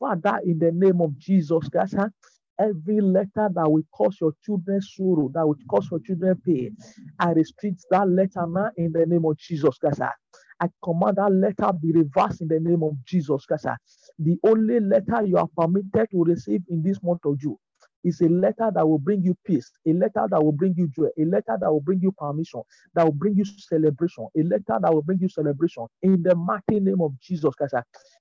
Father, 0.01 0.41
in 0.45 0.59
the 0.59 0.73
name 0.73 1.01
of 1.03 1.19
Jesus 1.19 1.69
Christ, 1.71 1.97
every 2.61 3.01
letter 3.01 3.51
that 3.55 3.71
will 3.71 3.85
cause 3.95 4.19
your 4.21 4.33
children 4.45 4.81
sorrow, 4.83 5.31
that 5.35 5.47
will 5.47 5.57
cause 5.71 5.89
your 5.91 6.01
children 6.01 6.41
pain, 6.47 6.77
I 7.21 7.33
restrict 7.33 7.87
that 7.91 8.09
letter 8.09 8.47
now 8.49 8.71
in 8.77 8.93
the 8.93 9.07
name 9.07 9.25
of 9.27 9.39
Jesus 9.39 9.79
Christ. 9.79 10.03
I 10.61 10.69
command 10.85 11.19
that 11.19 11.33
letter 11.33 11.73
be 11.75 11.93
reversed 11.93 12.43
in 12.43 12.49
the 12.49 12.61
name 12.61 12.83
of 12.85 12.95
Jesus 13.07 13.47
Christ. 13.47 13.67
The 14.19 14.39
only 14.45 14.81
letter 14.81 15.25
you 15.27 15.39
are 15.39 15.49
permitted 15.59 16.09
to 16.13 16.25
receive 16.25 16.63
in 16.71 16.83
this 16.83 16.99
month 17.03 17.21
of 17.27 17.39
June 17.39 17.57
is 18.05 18.21
a 18.21 18.29
letter 18.29 18.71
that 18.75 18.89
will 18.89 18.99
bring 18.99 19.23
you 19.23 19.37
peace, 19.45 19.71
a 19.87 19.93
letter 19.93 20.27
that 20.31 20.43
will 20.43 20.53
bring 20.53 20.75
you 20.77 20.89
joy, 20.89 21.09
a 21.19 21.25
letter 21.25 21.59
that 21.61 21.71
will 21.73 21.81
bring 21.81 22.01
you 22.01 22.13
permission, 22.13 22.63
that 22.95 23.05
will 23.05 23.13
bring 23.13 23.37
you 23.37 23.45
celebration, 23.45 24.27
a 24.37 24.43
letter 24.43 24.79
that 24.81 24.93
will 24.93 25.03
bring 25.03 25.19
you 25.21 25.29
celebration 25.29 25.87
in 26.03 26.23
the 26.23 26.35
mighty 26.35 26.81
name 26.81 27.01
of 27.01 27.19
Jesus 27.21 27.55
Christ. 27.55 27.75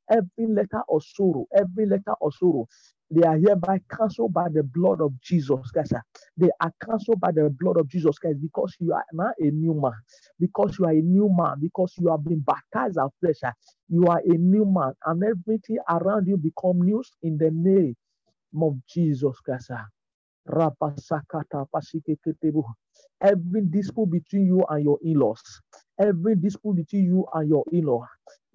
Every 0.10 0.48
letter 0.48 0.82
of 0.90 1.04
sorrow, 1.04 1.48
every 1.58 1.86
letter 1.86 2.14
of 2.22 2.34
sorrow, 2.36 2.68
they 3.12 3.24
are 3.28 3.38
hereby 3.38 3.80
cancelled 3.92 4.34
by 4.34 4.50
the 4.50 4.64
blood 4.64 5.02
of 5.02 5.14
Jesus 5.22 5.70
Christ. 5.72 5.94
They 6.38 6.50
are 6.62 6.74
cancelled 6.84 7.20
by 7.22 7.32
the 7.32 7.50
blood 7.60 7.78
of 7.78 7.88
Jesus 7.88 8.18
Christ 8.18 8.40
because 8.42 8.76
you 8.80 8.94
are 8.94 9.06
now 9.14 9.32
a 9.40 9.46
new 9.52 9.74
man, 9.76 9.94
because 10.40 10.78
you 10.80 10.86
are 10.86 10.92
a 10.92 11.02
new 11.02 11.30
man, 11.32 11.58
because 11.62 11.94
you 12.00 12.10
have 12.10 12.24
been 12.26 12.40
baptized 12.40 12.98
of 12.98 13.12
afresh. 13.24 13.54
You 13.90 14.08
are 14.08 14.22
a 14.26 14.38
new 14.38 14.66
man, 14.66 14.94
and 15.06 15.24
everything 15.24 15.78
around 15.90 16.28
you 16.28 16.38
become 16.38 16.82
news 16.82 17.12
in 17.22 17.38
the 17.38 17.52
name 17.52 17.96
of 18.62 18.76
Jesus 18.88 19.40
Christ. 19.40 19.72
Ah. 19.72 19.86
Every 23.22 23.62
dispute 23.70 24.12
between 24.12 24.46
you 24.48 24.64
and 24.70 24.84
your 24.84 25.00
in-laws, 25.04 25.42
every 26.00 26.36
dispute 26.36 26.76
between 26.76 27.06
you 27.06 27.26
and 27.34 27.50
your 27.50 27.64
in-law, 27.72 28.06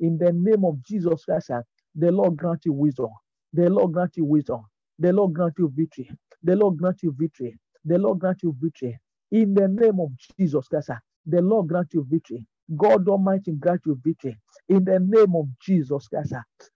in 0.01 0.19
the 0.19 0.33
name 0.33 0.65
of 0.65 0.83
Jesus 0.85 1.25
Christ, 1.25 1.51
ah, 1.53 1.63
the 1.95 2.13
Lord 2.13 2.37
grant 2.37 2.63
you 2.67 2.75
wisdom. 2.75 3.11
The 3.55 3.71
Lord 3.71 3.93
grant 3.93 4.17
you 4.17 4.27
wisdom. 4.27 4.63
The 4.99 5.13
Lord 5.13 5.35
grant 5.35 5.55
you 5.59 5.73
victory. 5.75 6.11
The 6.45 6.57
Lord 6.57 6.77
grant 6.79 7.03
you 7.03 7.15
victory. 7.19 7.59
The 7.85 7.99
Lord 7.99 8.19
grant 8.21 8.43
you 8.43 8.55
victory. 8.61 8.99
In 9.33 9.55
the 9.55 9.69
name 9.69 10.01
of 10.01 10.11
Jesus 10.39 10.69
Christ, 10.69 10.91
ah, 10.93 11.01
the 11.27 11.43
Lord 11.43 11.69
grant 11.69 11.95
you 11.95 12.07
victory. 12.09 12.47
God 12.77 13.09
Almighty 13.09 13.53
grant 13.53 13.83
you 13.87 13.99
victory. 14.05 14.37
In 14.69 14.85
the 14.85 14.99
name 15.01 15.35
of 15.37 15.47
Jesus 15.61 16.09
Christ. 16.09 16.35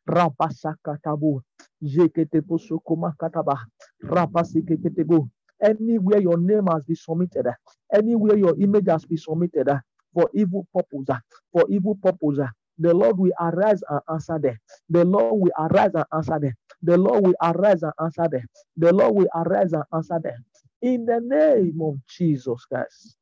Rabasakatabu. 0.08 1.40
Anywhere 5.62 6.20
your 6.20 6.38
name 6.38 6.66
has 6.72 6.84
been 6.84 6.96
submitted, 6.96 7.46
anywhere 7.94 8.36
your 8.36 8.56
image 8.60 8.86
has 8.88 9.04
been 9.04 9.18
submitted 9.18 9.68
for 10.14 10.28
evil 10.34 10.66
purpose, 10.74 11.16
for 11.52 11.64
evil 11.70 11.96
purpose, 12.02 12.40
the 12.78 12.94
Lord 12.94 13.18
will 13.18 13.32
arise 13.40 13.80
and 13.88 14.00
answer 14.10 14.38
them. 14.40 14.58
The 14.90 15.04
Lord 15.04 15.40
will 15.40 15.52
arise 15.58 15.92
and 15.94 16.04
answer 16.14 16.38
them. 16.40 16.54
The 16.82 16.98
Lord 16.98 17.24
will 17.24 17.34
arise 17.42 17.82
and 17.82 17.92
answer 18.02 18.28
them. 18.30 18.42
The 18.76 18.92
Lord 18.92 19.14
will 19.16 19.28
arise 19.34 19.72
and 19.72 19.84
answer 19.94 20.20
them. 20.22 20.44
In 20.82 21.06
the 21.06 21.20
name 21.22 21.80
of 21.82 21.96
Jesus 22.08 22.64
Christ. 22.66 23.16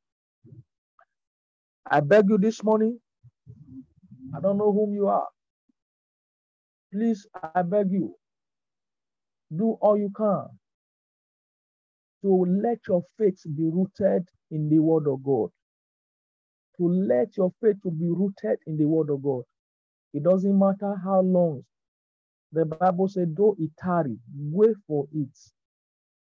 I 1.91 2.01
beg 2.01 2.26
you 2.30 2.38
this 2.38 2.64
morning. 2.64 3.01
I 4.36 4.41
don't 4.41 4.59
know 4.59 4.72
whom 4.72 4.95
you 4.95 5.09
are. 5.09 5.28
Please, 6.93 7.26
I 7.55 7.62
beg 7.62 7.93
you, 7.93 8.14
do 9.57 9.78
all 9.82 9.99
you 9.99 10.11
can 10.16 10.47
to 12.22 12.47
let 12.62 12.78
your 12.88 13.03
faith 13.18 13.41
be 13.57 13.64
rooted 13.64 14.28
in 14.51 14.68
the 14.68 14.78
word 14.80 15.07
of 15.09 15.22
God. 15.24 15.51
To 16.78 16.88
let 16.88 17.36
your 17.36 17.53
faith 17.62 17.76
to 17.84 17.91
be 17.93 18.07
rooted 18.09 18.59
in 18.66 18.76
the 18.78 18.86
word 18.86 19.11
of 19.11 19.22
God. 19.22 19.43
It 20.14 20.24
doesn't 20.24 20.59
matter 20.59 20.97
how 21.05 21.20
long. 21.22 21.64
The 22.53 22.66
Bible 22.66 23.09
said, 23.09 23.36
though 23.36 23.57
it 23.59 23.70
tarry, 23.78 24.18
wait 24.36 24.76
for 24.88 25.07
it. 25.14 25.28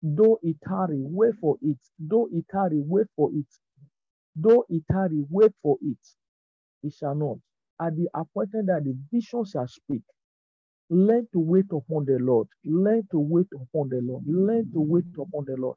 Though 0.02 0.38
it 0.42 0.56
tarry, 0.66 0.98
wait 1.02 1.34
for 1.40 1.58
it. 1.62 1.78
Though 1.98 2.28
it 2.32 2.46
tarry, 2.50 2.80
wait 2.80 3.08
for 3.16 3.30
it. 3.34 3.46
Though 4.36 4.66
it 4.70 4.84
tarry, 4.92 5.24
wait 5.30 5.52
for 5.62 5.78
it. 5.82 5.98
It 6.84 6.94
shall 6.94 7.16
not. 7.16 7.38
At 7.80 7.96
the 7.96 8.08
appointed 8.14 8.66
that 8.68 8.84
the 8.84 8.96
vision 9.12 9.44
shall 9.46 9.68
speak. 9.68 10.02
Learn 10.90 11.28
to 11.32 11.40
wait 11.40 11.66
upon 11.72 12.06
the 12.06 12.18
Lord. 12.20 12.48
Learn 12.64 13.02
to 13.12 13.18
wait 13.20 13.48
upon 13.54 13.90
the 13.90 14.00
Lord. 14.02 14.24
Learn 14.26 14.66
to 14.72 14.80
wait 14.80 15.06
upon 15.18 15.44
the 15.46 15.56
Lord. 15.58 15.76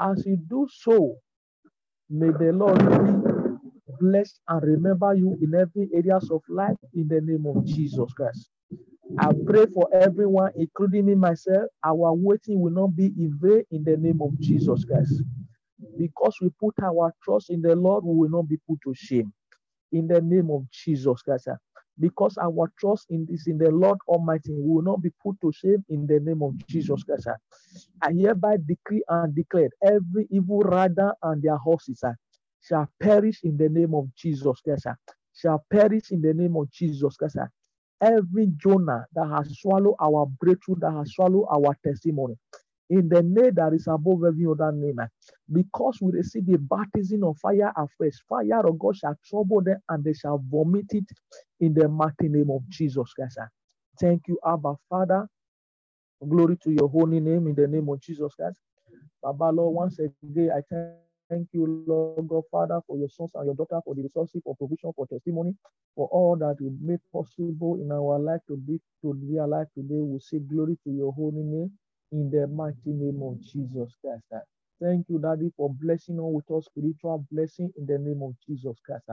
As 0.00 0.24
you 0.26 0.36
do 0.36 0.68
so, 0.70 1.16
may 2.10 2.28
the 2.32 2.52
Lord 2.52 2.78
be 2.78 3.30
bless 4.00 4.40
and 4.48 4.62
remember 4.62 5.14
you 5.14 5.38
in 5.42 5.54
every 5.54 5.88
areas 5.94 6.30
of 6.30 6.42
life 6.48 6.78
in 6.94 7.08
the 7.08 7.20
name 7.22 7.46
of 7.46 7.64
Jesus 7.66 8.12
Christ. 8.14 8.50
I 9.18 9.32
pray 9.46 9.66
for 9.66 9.88
everyone, 9.94 10.52
including 10.56 11.06
me 11.06 11.14
myself. 11.14 11.66
Our 11.84 12.14
waiting 12.14 12.60
will 12.60 12.72
not 12.72 12.96
be 12.96 13.06
in 13.06 13.38
vain 13.40 13.64
in 13.70 13.84
the 13.84 13.96
name 13.96 14.20
of 14.22 14.38
Jesus 14.40 14.84
Christ. 14.84 15.22
Because 15.98 16.36
we 16.42 16.50
put 16.60 16.74
our 16.82 17.12
trust 17.24 17.50
in 17.50 17.62
the 17.62 17.76
Lord, 17.76 18.04
we 18.04 18.14
will 18.16 18.30
not 18.30 18.48
be 18.48 18.58
put 18.68 18.78
to 18.84 18.94
shame. 18.94 19.32
In 19.92 20.08
the 20.08 20.20
name 20.20 20.50
of 20.50 20.70
Jesus 20.70 21.22
Christ 21.22 21.48
because 22.00 22.36
our 22.38 22.70
trust 22.80 23.06
in 23.10 23.26
this 23.30 23.46
in 23.46 23.58
the 23.58 23.70
Lord 23.70 23.98
Almighty 24.08 24.52
we 24.52 24.62
will 24.74 24.82
not 24.82 25.02
be 25.02 25.10
put 25.22 25.40
to 25.42 25.52
shame 25.52 25.84
in 25.88 26.06
the 26.06 26.20
name 26.20 26.42
of 26.42 26.54
Jesus 26.68 27.02
Christ. 27.04 27.28
I 28.02 28.12
hereby 28.12 28.56
decree 28.66 29.02
and 29.08 29.34
declare 29.34 29.70
every 29.84 30.26
evil 30.30 30.60
rider 30.60 31.12
and 31.22 31.42
their 31.42 31.56
horses 31.56 32.02
shall 32.62 32.88
perish 33.00 33.40
in 33.44 33.56
the 33.56 33.68
name 33.68 33.94
of 33.94 34.08
Jesus 34.16 34.60
Christ. 34.62 34.86
Shall 35.36 35.64
perish 35.70 36.10
in 36.10 36.22
the 36.22 36.34
name 36.34 36.56
of 36.56 36.70
Jesus 36.70 37.16
Christ. 37.16 37.36
Every 38.00 38.48
Jonah 38.56 39.06
that 39.14 39.28
has 39.28 39.58
swallowed 39.60 39.96
our 40.00 40.26
breakthrough, 40.40 40.76
that 40.80 40.92
has 40.92 41.12
swallowed 41.14 41.46
our 41.50 41.76
testimony, 41.84 42.36
in 42.90 43.08
the 43.08 43.22
name 43.22 43.54
that 43.56 43.72
is 43.74 43.86
above 43.88 44.24
every 44.26 44.46
other 44.46 44.72
name. 44.72 44.98
Because 45.52 45.98
we 46.02 46.12
receive 46.12 46.46
the 46.46 46.58
baptism 46.58 47.24
of 47.24 47.38
fire 47.38 47.72
afresh, 47.76 48.14
fire 48.28 48.66
of 48.66 48.78
God 48.78 48.96
shall 48.96 49.16
trouble 49.26 49.62
them 49.62 49.78
and 49.90 50.04
they 50.04 50.14
shall 50.14 50.42
vomit 50.50 50.86
it 50.92 51.06
in 51.60 51.74
the 51.74 51.88
mighty 51.88 52.28
name 52.28 52.50
of 52.50 52.68
Jesus 52.68 53.12
Christ. 53.14 53.38
Thank 54.00 54.22
you, 54.28 54.38
Abba 54.46 54.74
Father. 54.90 55.26
Glory 56.28 56.56
to 56.64 56.72
your 56.72 56.88
holy 56.88 57.20
name 57.20 57.48
in 57.48 57.54
the 57.56 57.68
name 57.68 57.88
of 57.90 58.00
Jesus 58.00 58.34
Christ. 58.36 58.58
Baba 59.22 59.50
Lord, 59.52 59.74
once 59.76 59.98
again, 60.00 60.50
I 60.56 60.62
thank 61.30 61.48
you, 61.52 61.84
Lord 61.86 62.28
God 62.28 62.44
Father, 62.50 62.80
for 62.86 62.96
your 62.98 63.10
sons 63.10 63.32
and 63.34 63.46
your 63.46 63.54
daughter, 63.56 63.80
for 63.84 63.94
the 63.94 64.02
resources, 64.02 64.40
for 64.44 64.56
provision, 64.56 64.92
for 64.96 65.06
testimony, 65.06 65.54
for 65.94 66.08
all 66.12 66.36
that 66.38 66.56
you 66.60 66.76
made 66.80 67.00
possible 67.12 67.78
in 67.82 67.92
our 67.92 68.18
life 68.18 68.40
to 68.48 68.56
be 68.56 68.80
to 69.02 69.14
be 69.14 69.36
alive 69.38 69.66
today. 69.74 70.00
We 70.00 70.20
say 70.20 70.38
glory 70.40 70.78
to 70.84 70.90
your 70.92 71.12
holy 71.12 71.42
name 71.44 71.72
in 72.14 72.30
the 72.30 72.48
mighty 72.48 72.78
name 72.94 73.22
of 73.22 73.42
Jesus 73.42 73.94
Christ. 74.02 74.24
Thank 74.82 75.06
you, 75.10 75.20
Daddy, 75.20 75.52
for 75.58 75.70
blessing 75.82 76.16
us 76.20 76.26
with 76.32 76.46
our 76.52 76.62
spiritual 76.62 77.26
blessing 77.32 77.72
in 77.78 77.86
the 77.86 77.98
name 77.98 78.22
of 78.22 78.36
Jesus 78.48 78.78
Christ. 78.86 79.04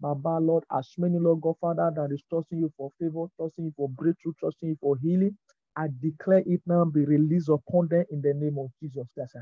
Baba, 0.00 0.40
Lord, 0.42 0.64
as 0.76 0.90
many, 0.98 1.18
Lord 1.20 1.42
God, 1.42 1.56
Father, 1.60 1.92
that 1.96 2.10
is 2.14 2.24
trusting 2.30 2.58
you 2.60 2.72
for 2.78 2.92
favor, 3.00 3.26
trusting 3.38 3.66
you 3.66 3.74
for 3.76 3.90
breakthrough, 3.90 4.34
trusting 4.40 4.70
you 4.70 4.78
for 4.82 4.96
healing, 4.98 5.36
I 5.76 5.88
declare 6.02 6.44
it 6.46 6.62
now 6.66 6.86
be 6.86 7.04
released 7.06 7.50
upon 7.50 7.88
them 7.90 8.04
in 8.12 8.22
the 8.22 8.34
name 8.34 8.58
of 8.58 8.70
Jesus 8.82 9.08
Christ. 9.14 9.36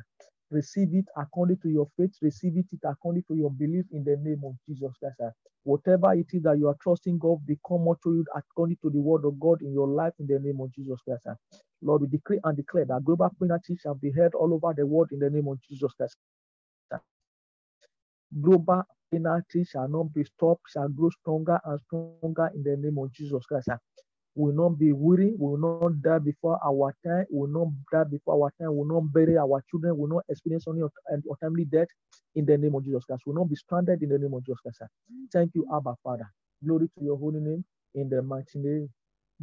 Receive 0.51 0.95
it 0.95 1.07
according 1.19 1.59
to 1.59 1.71
your 1.71 1.89
faith, 1.99 2.13
receive 2.23 2.57
it 2.59 2.67
according 2.85 3.25
to 3.29 3.37
your 3.37 3.51
belief 3.53 3.87
in 3.93 4.05
the 4.05 4.17
name 4.19 4.43
of 4.47 4.55
Jesus 4.69 4.93
Christ. 4.99 5.35
Whatever 5.65 6.15
it 6.15 6.29
is 6.33 6.43
that 6.45 6.59
you 6.59 6.69
are 6.69 6.77
trusting 6.83 7.19
God, 7.19 7.47
become 7.47 7.83
more 7.85 7.99
to 8.05 8.15
you 8.15 8.25
according 8.37 8.79
to 8.83 8.91
the 8.91 9.01
word 9.01 9.27
of 9.27 9.39
God 9.41 9.63
in 9.63 9.73
your 9.75 9.89
life 9.89 10.15
in 10.21 10.27
the 10.29 10.41
name 10.41 10.61
of 10.63 10.73
Jesus 10.75 11.01
Christ. 11.05 11.29
Lord, 11.83 12.03
we 12.03 12.09
decree 12.09 12.41
and 12.45 12.57
declare 12.57 12.87
that 12.87 13.05
global 13.05 13.31
penalty 13.41 13.77
shall 13.83 13.97
be 13.97 14.13
heard 14.13 14.35
all 14.35 14.55
over 14.55 14.75
the 14.77 14.87
world 14.87 15.11
in 15.13 15.21
the 15.21 15.31
name 15.31 15.49
of 15.49 15.61
Jesus 15.63 15.93
Christ. 15.95 16.17
Global 18.41 18.85
penalty 19.13 19.65
shall 19.65 19.89
not 19.89 20.15
be 20.15 20.25
stopped, 20.25 20.63
shall 20.73 20.89
grow 20.89 21.11
stronger 21.11 21.61
and 21.65 21.81
stronger 21.81 22.51
in 22.55 22.63
the 22.65 22.77
name 22.79 22.99
of 22.99 23.13
Jesus 23.13 23.45
Christ. 23.47 23.69
We 24.37 24.53
will 24.53 24.71
not 24.71 24.79
be 24.79 24.93
weary. 24.93 25.35
We 25.39 25.51
will 25.57 25.59
not 25.83 26.03
die 26.03 26.21
before 26.21 26.61
our 26.67 26.95
time. 27.07 27.27
Will 27.31 27.49
not 27.49 27.69
die 27.93 28.05
before 28.11 28.35
our 28.45 28.53
time. 28.61 28.77
Will 28.77 28.87
not 28.87 29.13
bury 29.15 29.39
our 29.39 29.65
children. 29.71 29.99
Will 29.99 30.09
not 30.09 30.25
experience 30.31 30.67
any 30.69 30.83
untimely 31.31 31.67
death 31.67 31.89
in 32.37 32.47
the 32.47 32.59
name 32.59 32.75
of 32.77 32.85
Jesus 32.85 33.05
Christ. 33.07 33.25
We 33.27 33.33
will 33.35 33.43
not 33.43 33.51
be 33.51 33.57
stranded 33.57 34.03
in 34.03 34.11
the 34.11 34.19
name 34.19 34.35
of 34.35 34.45
Jesus 34.47 34.61
Christ. 34.63 34.83
Thank 35.33 35.53
you, 35.55 35.67
Abba 35.75 35.97
Father. 36.05 36.31
Glory 36.67 36.89
to 36.99 37.05
your 37.05 37.19
holy 37.19 37.41
name 37.41 37.65
in 37.95 38.11
the 38.11 38.23
mighty 38.23 38.59
name 38.61 38.91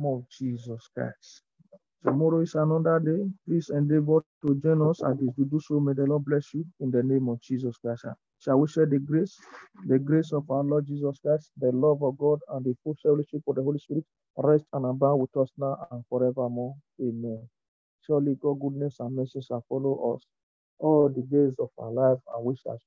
of 0.04 0.26
Jesus 0.30 0.90
Christ. 0.96 1.44
Tomorrow 2.06 2.42
is 2.42 2.56
another 2.56 3.00
day. 3.00 3.30
Please 3.48 3.70
endeavor 3.70 4.24
to 4.46 4.56
join 4.64 4.82
us 4.90 5.02
and 5.02 5.20
if 5.22 5.38
you 5.38 5.46
do 5.46 5.60
so, 5.62 5.80
may 5.80 5.94
the 5.94 6.06
Lord 6.08 6.26
bless 6.26 6.54
you 6.54 6.66
in 6.82 6.92
the 6.92 7.04
name 7.04 7.30
of 7.30 7.42
Jesus 7.42 7.78
Christ. 7.78 8.06
Shall 8.40 8.60
we 8.60 8.68
share 8.70 8.88
the 8.88 9.00
grace, 9.00 9.38
the 9.88 10.00
grace 10.00 10.34
of 10.34 10.50
our 10.52 10.64
Lord 10.64 10.88
Jesus 10.88 11.20
Christ, 11.24 11.52
the 11.60 11.72
love 11.72 12.04
of 12.04 12.18
God, 12.18 12.40
and 12.50 12.66
the 12.66 12.76
full 12.84 12.98
fellowship 13.04 13.44
of 13.48 13.56
the 13.56 13.64
Holy 13.64 13.80
Spirit 13.80 14.06
rest 14.38 14.66
and 14.74 14.86
abide 14.86 15.14
with 15.14 15.36
us 15.38 15.50
now 15.58 15.78
and 15.92 16.04
forevermore. 16.10 16.76
Amen. 17.02 17.48
Surely 18.08 18.36
God, 18.42 18.60
goodness 18.62 18.98
and 19.00 19.16
mercy 19.16 19.42
shall 19.42 19.66
follow 19.70 20.16
us 20.16 20.24
all 20.80 21.10
the 21.10 21.24
days 21.24 21.56
of 21.60 21.70
our 21.80 21.92
life, 21.92 22.20
and 22.36 22.46
we 22.46 22.56
shall 22.58 22.80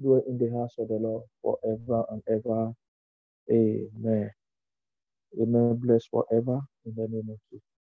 dwell 0.00 0.22
in 0.28 0.38
the 0.38 0.50
house 0.58 0.74
of 0.78 0.88
the 0.88 0.94
Lord 0.96 1.24
forever 1.42 2.04
and 2.10 2.22
ever. 2.28 2.72
Amen. 3.52 4.30
Amen. 5.40 5.76
Blessed 5.76 6.08
forever 6.10 6.60
in 6.86 6.94
the 6.96 7.08
name 7.08 7.28
of 7.30 7.38
Jesus. 7.50 7.75